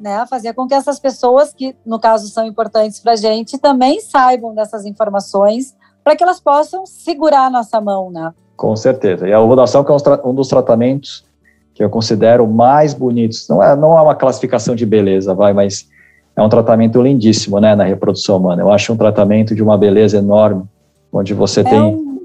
né, 0.02 0.26
fazer 0.28 0.52
com 0.52 0.66
que 0.66 0.74
essas 0.74 0.98
pessoas, 0.98 1.54
que 1.54 1.76
no 1.86 1.98
caso 2.00 2.28
são 2.28 2.44
importantes 2.44 2.98
para 2.98 3.12
a 3.12 3.16
gente, 3.16 3.56
também 3.56 4.00
saibam 4.00 4.52
dessas 4.52 4.84
informações 4.84 5.76
para 6.02 6.16
que 6.16 6.24
elas 6.24 6.40
possam 6.40 6.84
segurar 6.84 7.46
a 7.46 7.50
nossa 7.50 7.80
mão, 7.80 8.10
né? 8.10 8.34
Com 8.56 8.74
certeza. 8.74 9.28
E 9.28 9.32
a 9.32 9.40
ovulação 9.40 9.84
que 9.84 9.92
é 9.92 9.94
um 10.24 10.34
dos 10.34 10.48
tratamentos 10.48 11.24
que 11.72 11.82
eu 11.82 11.88
considero 11.88 12.46
mais 12.48 12.92
bonitos. 12.92 13.48
Não 13.48 13.62
é, 13.62 13.76
não 13.76 13.96
é 13.96 14.02
uma 14.02 14.14
classificação 14.14 14.74
de 14.74 14.84
beleza, 14.84 15.34
vai, 15.34 15.52
mas 15.52 15.88
é 16.36 16.42
um 16.42 16.48
tratamento 16.48 17.00
lindíssimo, 17.00 17.60
né, 17.60 17.76
na 17.76 17.84
reprodução 17.84 18.38
humana. 18.38 18.60
Eu 18.60 18.70
acho 18.70 18.92
um 18.92 18.96
tratamento 18.96 19.54
de 19.54 19.62
uma 19.62 19.78
beleza 19.78 20.18
enorme, 20.18 20.64
onde 21.12 21.32
você 21.32 21.60
é 21.60 21.64
tem 21.64 21.80
um 21.80 22.20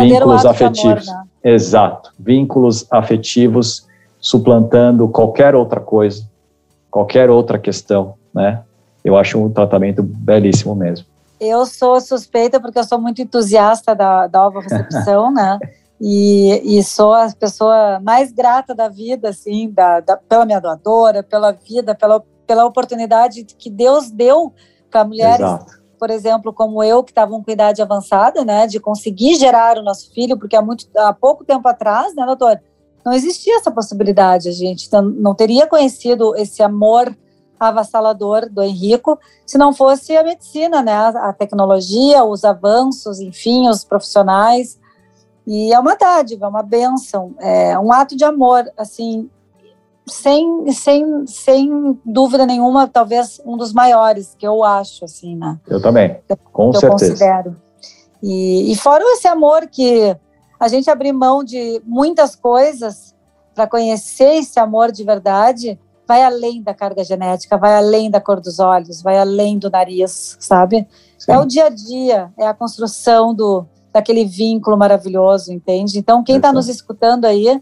vínculos 0.00 0.46
afetivos. 0.46 1.08
Amor, 1.08 1.20
né? 1.44 1.52
Exato, 1.52 2.12
vínculos 2.18 2.86
afetivos 2.90 3.86
suplantando 4.18 5.06
qualquer 5.08 5.54
outra 5.54 5.80
coisa 5.80 6.29
qualquer 6.90 7.30
outra 7.30 7.58
questão, 7.58 8.14
né? 8.34 8.62
Eu 9.04 9.16
acho 9.16 9.42
um 9.42 9.50
tratamento 9.50 10.02
belíssimo 10.02 10.74
mesmo. 10.74 11.06
Eu 11.40 11.64
sou 11.64 12.00
suspeita 12.00 12.60
porque 12.60 12.78
eu 12.78 12.84
sou 12.84 13.00
muito 13.00 13.22
entusiasta 13.22 13.94
da, 13.94 14.26
da 14.26 14.48
recepção, 14.60 15.32
né? 15.32 15.58
E, 16.00 16.78
e, 16.78 16.82
sou 16.82 17.12
a 17.12 17.30
pessoa 17.38 18.00
mais 18.00 18.32
grata 18.32 18.74
da 18.74 18.88
vida, 18.88 19.28
assim, 19.28 19.70
da, 19.70 20.00
da, 20.00 20.16
pela 20.16 20.46
minha 20.46 20.58
doadora, 20.58 21.22
pela 21.22 21.52
vida, 21.52 21.94
pela, 21.94 22.24
pela 22.46 22.64
oportunidade 22.64 23.44
que 23.44 23.68
Deus 23.68 24.10
deu 24.10 24.54
para 24.90 25.04
mulheres, 25.04 25.40
Exato. 25.40 25.72
por 25.98 26.08
exemplo, 26.08 26.54
como 26.54 26.82
eu, 26.82 27.04
que 27.04 27.10
estavam 27.10 27.42
com 27.42 27.50
idade 27.50 27.82
avançada, 27.82 28.42
né, 28.46 28.66
de 28.66 28.80
conseguir 28.80 29.34
gerar 29.34 29.76
o 29.76 29.82
nosso 29.82 30.10
filho, 30.14 30.38
porque 30.38 30.56
há, 30.56 30.62
muito, 30.62 30.86
há 30.96 31.12
pouco 31.12 31.44
tempo 31.44 31.68
atrás, 31.68 32.14
né, 32.16 32.24
doutor, 32.24 32.58
não 33.04 33.12
existia 33.12 33.56
essa 33.56 33.70
possibilidade, 33.70 34.48
a 34.48 34.52
gente 34.52 34.88
não 34.92 35.34
teria 35.34 35.66
conhecido 35.66 36.34
esse 36.36 36.62
amor 36.62 37.14
avassalador 37.58 38.48
do 38.48 38.62
Henrico, 38.62 39.18
se 39.46 39.58
não 39.58 39.72
fosse 39.72 40.16
a 40.16 40.24
medicina, 40.24 40.82
né, 40.82 40.94
a 40.94 41.32
tecnologia, 41.32 42.24
os 42.24 42.42
avanços, 42.42 43.20
enfim, 43.20 43.68
os 43.68 43.84
profissionais, 43.84 44.78
e 45.46 45.72
é 45.72 45.78
uma 45.78 45.94
dádiva, 45.94 46.48
uma 46.48 46.62
benção, 46.62 47.34
é 47.38 47.78
um 47.78 47.92
ato 47.92 48.16
de 48.16 48.24
amor, 48.24 48.64
assim, 48.78 49.28
sem, 50.06 50.72
sem, 50.72 51.26
sem 51.26 52.00
dúvida 52.04 52.46
nenhuma, 52.46 52.88
talvez 52.88 53.40
um 53.44 53.56
dos 53.56 53.72
maiores 53.72 54.34
que 54.38 54.46
eu 54.46 54.64
acho, 54.64 55.04
assim, 55.04 55.36
né? 55.36 55.58
Eu 55.68 55.80
também, 55.80 56.18
com 56.52 56.70
que 56.70 56.78
certeza. 56.78 57.04
Eu 57.04 57.10
considero. 57.10 57.56
E, 58.22 58.72
e 58.72 58.76
fora 58.76 59.02
esse 59.12 59.28
amor 59.28 59.66
que 59.66 60.16
a 60.60 60.68
gente 60.68 60.90
abrir 60.90 61.12
mão 61.12 61.42
de 61.42 61.82
muitas 61.86 62.36
coisas 62.36 63.16
para 63.54 63.66
conhecer 63.66 64.34
esse 64.34 64.60
amor 64.60 64.92
de 64.92 65.02
verdade, 65.02 65.78
vai 66.06 66.22
além 66.22 66.62
da 66.62 66.74
carga 66.74 67.02
genética, 67.02 67.56
vai 67.56 67.74
além 67.76 68.10
da 68.10 68.20
cor 68.20 68.40
dos 68.40 68.58
olhos, 68.58 69.00
vai 69.00 69.18
além 69.18 69.58
do 69.58 69.70
nariz, 69.70 70.36
sabe? 70.38 70.86
Sim. 71.18 71.32
É 71.32 71.38
o 71.38 71.46
dia 71.46 71.66
a 71.66 71.68
dia, 71.70 72.32
é 72.38 72.46
a 72.46 72.54
construção 72.54 73.34
do 73.34 73.66
daquele 73.92 74.24
vínculo 74.24 74.76
maravilhoso, 74.76 75.52
entende? 75.52 75.98
Então, 75.98 76.22
quem 76.22 76.36
está 76.36 76.52
nos 76.52 76.68
escutando 76.68 77.24
aí, 77.24 77.60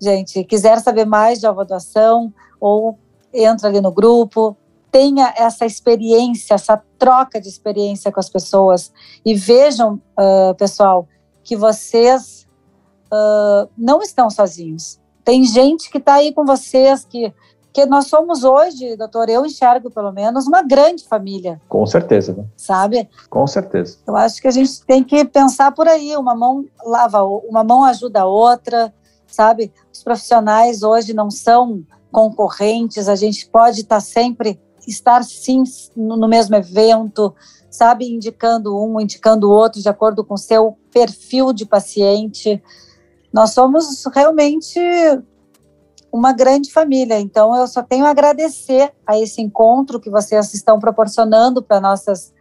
gente, 0.00 0.42
quiser 0.44 0.80
saber 0.80 1.04
mais 1.04 1.40
de 1.40 1.46
alva 1.46 1.62
doação, 1.62 2.32
ou 2.58 2.98
entra 3.34 3.68
ali 3.68 3.80
no 3.80 3.92
grupo, 3.92 4.56
tenha 4.90 5.34
essa 5.36 5.66
experiência, 5.66 6.54
essa 6.54 6.82
troca 6.98 7.38
de 7.40 7.48
experiência 7.48 8.10
com 8.10 8.18
as 8.18 8.30
pessoas 8.30 8.90
e 9.24 9.34
vejam, 9.34 10.00
uh, 10.18 10.54
pessoal, 10.56 11.06
que 11.48 11.56
vocês 11.56 12.46
uh, 13.10 13.66
não 13.76 14.02
estão 14.02 14.28
sozinhos. 14.28 15.00
Tem 15.24 15.42
gente 15.44 15.90
que 15.90 15.96
está 15.96 16.16
aí 16.16 16.30
com 16.30 16.44
vocês, 16.44 17.06
que, 17.06 17.32
que 17.72 17.86
nós 17.86 18.06
somos 18.06 18.44
hoje, 18.44 18.98
doutor, 18.98 19.30
eu 19.30 19.46
enxergo 19.46 19.90
pelo 19.90 20.12
menos, 20.12 20.46
uma 20.46 20.60
grande 20.60 21.08
família. 21.08 21.58
Com 21.66 21.86
certeza. 21.86 22.34
Né? 22.34 22.44
Sabe? 22.54 23.08
Com 23.30 23.46
certeza. 23.46 23.96
Eu 24.06 24.14
acho 24.14 24.42
que 24.42 24.46
a 24.46 24.50
gente 24.50 24.84
tem 24.84 25.02
que 25.02 25.24
pensar 25.24 25.72
por 25.72 25.88
aí, 25.88 26.14
uma 26.18 26.34
mão 26.34 26.66
lava, 26.84 27.24
uma 27.24 27.64
mão 27.64 27.82
ajuda 27.82 28.20
a 28.20 28.26
outra, 28.26 28.92
sabe? 29.26 29.72
Os 29.90 30.02
profissionais 30.02 30.82
hoje 30.82 31.14
não 31.14 31.30
são 31.30 31.82
concorrentes, 32.12 33.08
a 33.08 33.16
gente 33.16 33.48
pode 33.48 33.80
estar 33.80 34.00
sempre 34.00 34.60
estar 34.86 35.24
sim 35.24 35.62
no 35.96 36.28
mesmo 36.28 36.56
evento, 36.56 37.34
sabe, 37.70 38.06
indicando 38.12 38.76
um, 38.76 39.00
indicando 39.00 39.48
o 39.48 39.52
outro 39.52 39.80
de 39.80 39.88
acordo 39.88 40.24
com 40.24 40.34
o 40.34 40.38
seu 40.38 40.78
perfil 40.92 41.52
de 41.52 41.66
paciente. 41.66 42.62
Nós 43.32 43.50
somos 43.50 44.04
realmente 44.14 44.80
uma 46.10 46.32
grande 46.32 46.72
família, 46.72 47.20
então 47.20 47.54
eu 47.54 47.66
só 47.68 47.82
tenho 47.82 48.06
a 48.06 48.10
agradecer 48.10 48.92
a 49.06 49.18
esse 49.18 49.42
encontro 49.42 50.00
que 50.00 50.08
vocês 50.08 50.54
estão 50.54 50.78
proporcionando 50.78 51.62
para 51.62 51.80
nossas 51.80 52.36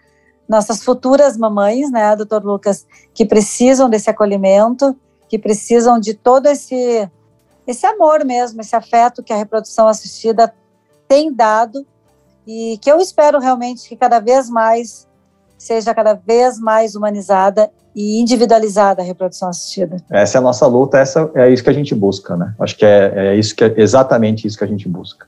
nossas 0.48 0.82
futuras 0.82 1.36
mamães, 1.36 1.92
né, 1.92 2.16
doutor 2.16 2.42
Lucas, 2.42 2.88
que 3.14 3.26
precisam 3.26 3.90
desse 3.90 4.10
acolhimento 4.10 4.96
que 5.28 5.38
precisam 5.38 6.00
de 6.00 6.14
todo 6.14 6.48
esse 6.48 7.10
esse 7.66 7.86
amor 7.86 8.24
mesmo, 8.24 8.62
esse 8.62 8.76
afeto 8.76 9.22
que 9.22 9.34
a 9.34 9.36
reprodução 9.36 9.90
assistida 9.90 10.56
tem 11.06 11.34
dado 11.34 11.86
e 12.48 12.78
que 12.82 12.90
eu 12.90 12.98
espero 13.02 13.40
realmente 13.40 13.90
que 13.90 13.96
cada 13.98 14.20
vez 14.20 14.50
mais 14.50 15.07
seja 15.58 15.94
cada 15.94 16.14
vez 16.14 16.60
mais 16.60 16.96
humanizada 16.96 17.70
e 17.96 18.22
individualizada 18.22 19.02
a 19.02 19.06
reprodução 19.06 19.50
assistida. 19.50 19.98
Essa 20.10 20.38
é 20.38 20.40
a 20.40 20.42
nossa 20.42 20.68
luta, 20.68 21.00
essa 21.00 21.30
é 21.36 21.50
isso 21.50 21.64
que 21.64 21.70
a 21.70 21.74
gente 21.74 21.96
busca, 21.96 22.36
né? 22.38 22.54
Acho 22.60 22.78
que 22.78 22.86
é, 22.86 23.14
é 23.16 23.36
isso 23.36 23.56
que 23.56 23.64
é 23.64 23.74
exatamente 23.78 24.48
isso 24.48 24.58
que 24.58 24.64
a 24.64 24.68
gente 24.68 24.88
busca. 24.88 25.26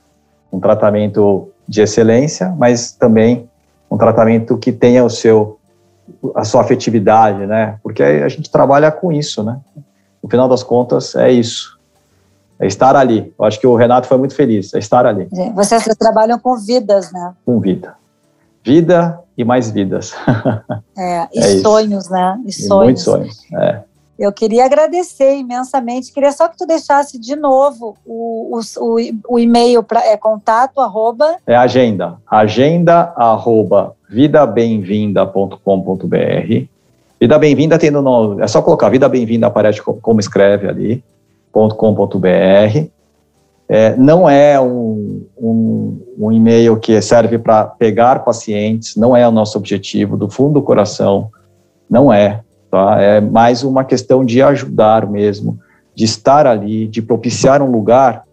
Um 0.52 0.60
tratamento 0.60 1.50
de 1.66 1.80
excelência, 1.80 2.54
mas 2.56 2.92
também 2.92 3.48
um 3.90 3.98
tratamento 3.98 4.56
que 4.56 4.72
tenha 4.72 5.04
o 5.04 5.10
seu 5.10 5.56
a 6.34 6.42
sua 6.42 6.62
afetividade, 6.62 7.46
né? 7.46 7.78
Porque 7.82 8.02
a 8.02 8.28
gente 8.28 8.50
trabalha 8.50 8.90
com 8.90 9.12
isso, 9.12 9.44
né? 9.44 9.60
no 10.22 10.28
final 10.28 10.48
das 10.48 10.62
contas, 10.62 11.14
é 11.14 11.30
isso. 11.30 11.78
É 12.58 12.66
estar 12.66 12.94
ali. 12.94 13.32
Eu 13.38 13.44
acho 13.44 13.58
que 13.58 13.66
o 13.66 13.74
Renato 13.74 14.06
foi 14.06 14.18
muito 14.18 14.34
feliz, 14.34 14.74
é 14.74 14.78
estar 14.78 15.06
ali. 15.06 15.28
Vocês 15.54 15.82
trabalham 15.98 16.38
com 16.38 16.56
vidas, 16.56 17.10
né? 17.10 17.32
Com 17.44 17.58
vida. 17.58 17.94
Vida 18.64 19.20
e 19.36 19.44
mais 19.44 19.70
vidas. 19.70 20.14
É, 20.98 21.28
e 21.32 21.38
é 21.38 21.58
sonhos, 21.60 22.04
isso. 22.04 22.12
né? 22.12 22.38
E, 22.44 22.50
e 22.50 22.52
sonhos. 22.52 22.84
muitos 22.84 23.02
sonhos, 23.04 23.38
é. 23.54 23.80
Eu 24.18 24.30
queria 24.30 24.66
agradecer 24.66 25.38
imensamente. 25.38 26.12
Queria 26.12 26.30
só 26.30 26.46
que 26.46 26.58
tu 26.58 26.66
deixasse 26.66 27.18
de 27.18 27.34
novo 27.34 27.96
o, 28.04 28.54
o, 28.54 28.60
o, 29.26 29.38
e-mail 29.38 29.82
para 29.82 30.06
é 30.06 30.14
contato 30.14 30.78
arroba. 30.78 31.38
É 31.46 31.56
agenda. 31.56 32.18
Agenda 32.30 33.14
arroba 33.16 33.96
vidabemvinda.com.br 34.10 36.68
Vida 37.20 37.38
Bem-vinda 37.38 37.78
tem 37.78 37.90
no 37.90 38.00
nome, 38.00 38.42
é 38.42 38.48
só 38.48 38.62
colocar 38.62 38.88
Vida 38.88 39.06
Bem-vinda 39.06 39.46
aparece 39.46 39.82
como 39.82 40.20
escreve 40.20 40.66
ali, 40.66 41.04
.com.br. 41.52 42.88
É, 43.72 43.94
não 43.94 44.28
é 44.28 44.60
um, 44.60 45.24
um, 45.38 46.00
um 46.18 46.32
e-mail 46.32 46.76
que 46.76 47.00
serve 47.00 47.38
para 47.38 47.64
pegar 47.64 48.24
pacientes, 48.24 48.96
não 48.96 49.16
é 49.16 49.26
o 49.28 49.30
nosso 49.30 49.56
objetivo, 49.56 50.16
do 50.16 50.28
fundo 50.28 50.54
do 50.54 50.62
coração, 50.62 51.30
não 51.88 52.12
é. 52.12 52.40
Tá? 52.68 53.00
É 53.00 53.20
mais 53.20 53.62
uma 53.62 53.84
questão 53.84 54.24
de 54.24 54.42
ajudar 54.42 55.08
mesmo, 55.08 55.56
de 55.94 56.04
estar 56.04 56.48
ali, 56.48 56.88
de 56.88 57.00
propiciar 57.00 57.62
um 57.62 57.70
lugar 57.70 58.24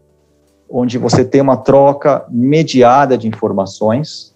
onde 0.67 0.97
você 0.97 1.23
tem 1.23 1.39
uma 1.39 1.57
troca 1.57 2.25
mediada 2.31 3.15
de 3.15 3.27
informações 3.27 4.35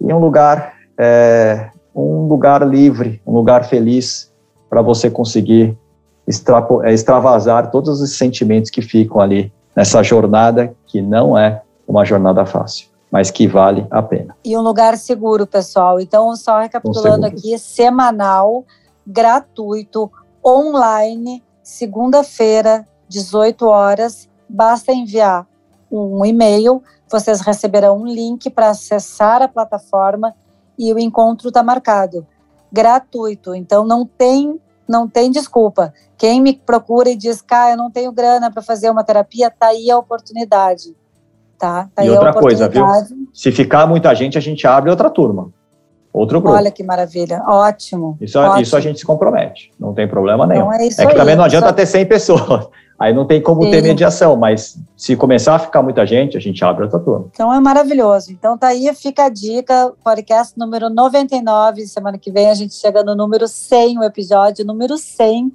e 0.00 0.10
um 0.10 0.18
lugar 0.18 0.72
é, 0.98 1.68
um 1.94 2.26
lugar 2.26 2.66
livre, 2.66 3.20
um 3.26 3.32
lugar 3.32 3.66
feliz 3.66 4.32
para 4.70 4.80
você 4.80 5.10
conseguir 5.10 5.76
é, 6.26 6.92
extravasar 6.94 7.70
todos 7.70 8.00
os 8.00 8.16
sentimentos 8.16 8.70
que 8.70 8.80
ficam 8.80 9.20
ali 9.20 9.52
nessa 9.76 10.02
jornada 10.02 10.74
que 10.86 11.02
não 11.02 11.36
é 11.36 11.62
uma 11.86 12.04
jornada 12.04 12.46
fácil, 12.46 12.88
mas 13.12 13.30
que 13.30 13.46
vale 13.46 13.86
a 13.90 14.02
pena. 14.02 14.34
E 14.42 14.56
um 14.56 14.62
lugar 14.62 14.96
seguro, 14.96 15.46
pessoal. 15.46 16.00
Então, 16.00 16.34
só 16.34 16.58
recapitulando 16.60 17.26
aqui, 17.26 17.58
semanal, 17.58 18.64
gratuito, 19.06 20.10
online, 20.44 21.44
segunda-feira, 21.62 22.86
18 23.08 23.66
horas, 23.66 24.28
basta 24.48 24.92
enviar 24.92 25.46
um 25.90 26.24
e-mail, 26.24 26.82
vocês 27.08 27.40
receberão 27.40 27.98
um 27.98 28.06
link 28.06 28.50
para 28.50 28.70
acessar 28.70 29.42
a 29.42 29.48
plataforma 29.48 30.34
e 30.78 30.92
o 30.92 30.98
encontro 30.98 31.48
está 31.48 31.62
marcado, 31.62 32.26
gratuito. 32.72 33.54
Então 33.54 33.84
não 33.84 34.04
tem 34.04 34.60
não 34.88 35.08
tem 35.08 35.30
desculpa. 35.30 35.92
Quem 36.16 36.40
me 36.40 36.54
procura 36.54 37.10
e 37.10 37.16
diz, 37.16 37.42
cara, 37.42 37.72
eu 37.72 37.76
não 37.76 37.90
tenho 37.90 38.12
grana 38.12 38.50
para 38.50 38.62
fazer 38.62 38.90
uma 38.90 39.04
terapia, 39.04 39.50
tá 39.50 39.68
aí 39.68 39.90
a 39.90 39.98
oportunidade. 39.98 40.94
Tá? 41.58 41.88
tá 41.94 42.04
e 42.04 42.10
outra 42.10 42.34
coisa, 42.34 42.68
viu? 42.68 42.84
Se 43.32 43.50
ficar 43.50 43.86
muita 43.86 44.14
gente, 44.14 44.36
a 44.36 44.40
gente 44.40 44.66
abre 44.66 44.90
outra 44.90 45.08
turma. 45.08 45.50
Outro 46.12 46.40
grupo. 46.40 46.56
Olha 46.56 46.70
que 46.70 46.82
maravilha, 46.82 47.42
ótimo. 47.46 48.16
Isso, 48.20 48.38
ótimo. 48.38 48.62
isso 48.62 48.76
a 48.76 48.80
gente 48.80 48.98
se 48.98 49.04
compromete, 49.04 49.70
não 49.78 49.92
tem 49.92 50.08
problema 50.08 50.46
nenhum. 50.46 50.72
Então 50.72 50.72
é, 50.72 50.86
é 50.86 50.88
que 50.88 51.12
aí, 51.12 51.14
também 51.14 51.36
não 51.36 51.44
adianta 51.44 51.68
só... 51.68 51.72
ter 51.74 51.84
100 51.84 52.06
pessoas. 52.06 52.68
Aí 52.98 53.12
não 53.12 53.26
tem 53.26 53.42
como 53.42 53.62
Sim. 53.62 53.70
ter 53.70 53.82
mediação, 53.82 54.36
mas 54.36 54.78
se 54.96 55.14
começar 55.16 55.56
a 55.56 55.58
ficar 55.58 55.82
muita 55.82 56.06
gente, 56.06 56.36
a 56.36 56.40
gente 56.40 56.64
abre 56.64 56.84
outra 56.84 56.98
turma. 56.98 57.26
Então 57.30 57.52
é 57.52 57.60
maravilhoso. 57.60 58.32
Então 58.32 58.56
tá 58.56 58.68
aí, 58.68 58.90
fica 58.94 59.24
a 59.24 59.28
dica, 59.28 59.92
podcast 60.02 60.58
número 60.58 60.88
99, 60.88 61.86
semana 61.86 62.16
que 62.16 62.30
vem 62.30 62.48
a 62.48 62.54
gente 62.54 62.74
chega 62.74 63.04
no 63.04 63.14
número 63.14 63.46
100, 63.46 63.98
o 63.98 64.02
episódio 64.02 64.64
número 64.64 64.96
100, 64.96 65.52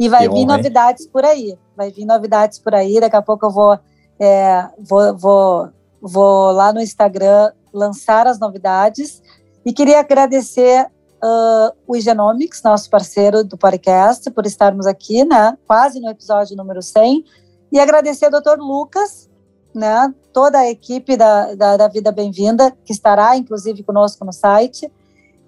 e 0.00 0.08
vai 0.08 0.26
que 0.26 0.34
vir 0.34 0.44
honra, 0.44 0.56
novidades 0.56 1.04
hein? 1.04 1.10
por 1.12 1.24
aí. 1.24 1.58
Vai 1.76 1.92
vir 1.92 2.04
novidades 2.04 2.58
por 2.58 2.74
aí, 2.74 2.98
daqui 2.98 3.16
a 3.16 3.22
pouco 3.22 3.46
eu 3.46 3.50
vou, 3.50 3.78
é, 4.18 4.68
vou, 4.78 5.16
vou, 5.16 5.68
vou 6.02 6.50
lá 6.50 6.72
no 6.72 6.80
Instagram 6.80 7.52
lançar 7.72 8.26
as 8.26 8.40
novidades, 8.40 9.22
e 9.64 9.72
queria 9.72 10.00
agradecer 10.00 10.88
uh, 11.22 11.76
o 11.86 11.96
Igenomics, 11.96 12.62
nosso 12.62 12.88
parceiro 12.88 13.44
do 13.44 13.56
podcast, 13.56 14.30
por 14.30 14.46
estarmos 14.46 14.86
aqui, 14.86 15.24
né, 15.24 15.56
quase 15.66 16.00
no 16.00 16.08
episódio 16.08 16.56
número 16.56 16.82
100, 16.82 17.24
e 17.72 17.78
agradecer 17.78 18.26
ao 18.26 18.40
Dr. 18.40 18.58
Lucas, 18.58 19.28
né, 19.74 20.12
toda 20.32 20.58
a 20.58 20.70
equipe 20.70 21.16
da, 21.16 21.54
da, 21.54 21.76
da 21.76 21.88
Vida 21.88 22.10
Bem-vinda, 22.10 22.76
que 22.84 22.92
estará, 22.92 23.36
inclusive, 23.36 23.82
conosco 23.82 24.24
no 24.24 24.32
site, 24.32 24.90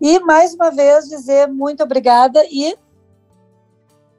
e, 0.01 0.19
mais 0.21 0.55
uma 0.55 0.71
vez, 0.71 1.09
dizer 1.09 1.47
muito 1.49 1.83
obrigada 1.83 2.45
e 2.51 2.77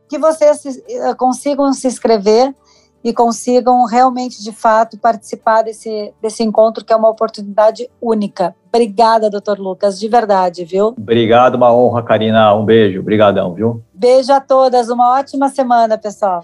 que 0.07 0.17
vocês 0.17 0.63
uh, 0.65 1.15
consigam 1.17 1.73
se 1.73 1.87
inscrever 1.87 2.55
e 3.03 3.13
consigam 3.13 3.85
realmente, 3.85 4.41
de 4.41 4.51
fato, 4.51 4.97
participar 4.97 5.63
desse, 5.63 6.13
desse 6.21 6.43
encontro, 6.43 6.85
que 6.85 6.93
é 6.93 6.95
uma 6.95 7.09
oportunidade 7.09 7.89
única. 8.01 8.55
Obrigada, 8.69 9.29
doutor 9.29 9.59
Lucas, 9.59 9.99
de 9.99 10.07
verdade, 10.07 10.65
viu? 10.65 10.87
Obrigado, 10.97 11.55
uma 11.55 11.71
honra, 11.73 12.01
Karina. 12.01 12.55
Um 12.55 12.65
beijo, 12.65 12.99
obrigadão, 12.99 13.53
viu? 13.53 13.83
Beijo 13.93 14.31
a 14.31 14.39
todas, 14.39 14.89
uma 14.89 15.17
ótima 15.19 15.49
semana, 15.49 15.97
pessoal. 15.97 16.43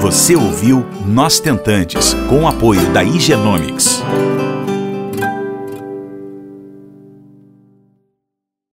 Você 0.00 0.36
ouviu 0.36 0.84
Nós 1.06 1.40
Tentantes, 1.40 2.14
com 2.28 2.42
o 2.42 2.46
apoio 2.46 2.92
da 2.92 3.02
Igenomics. 3.02 4.02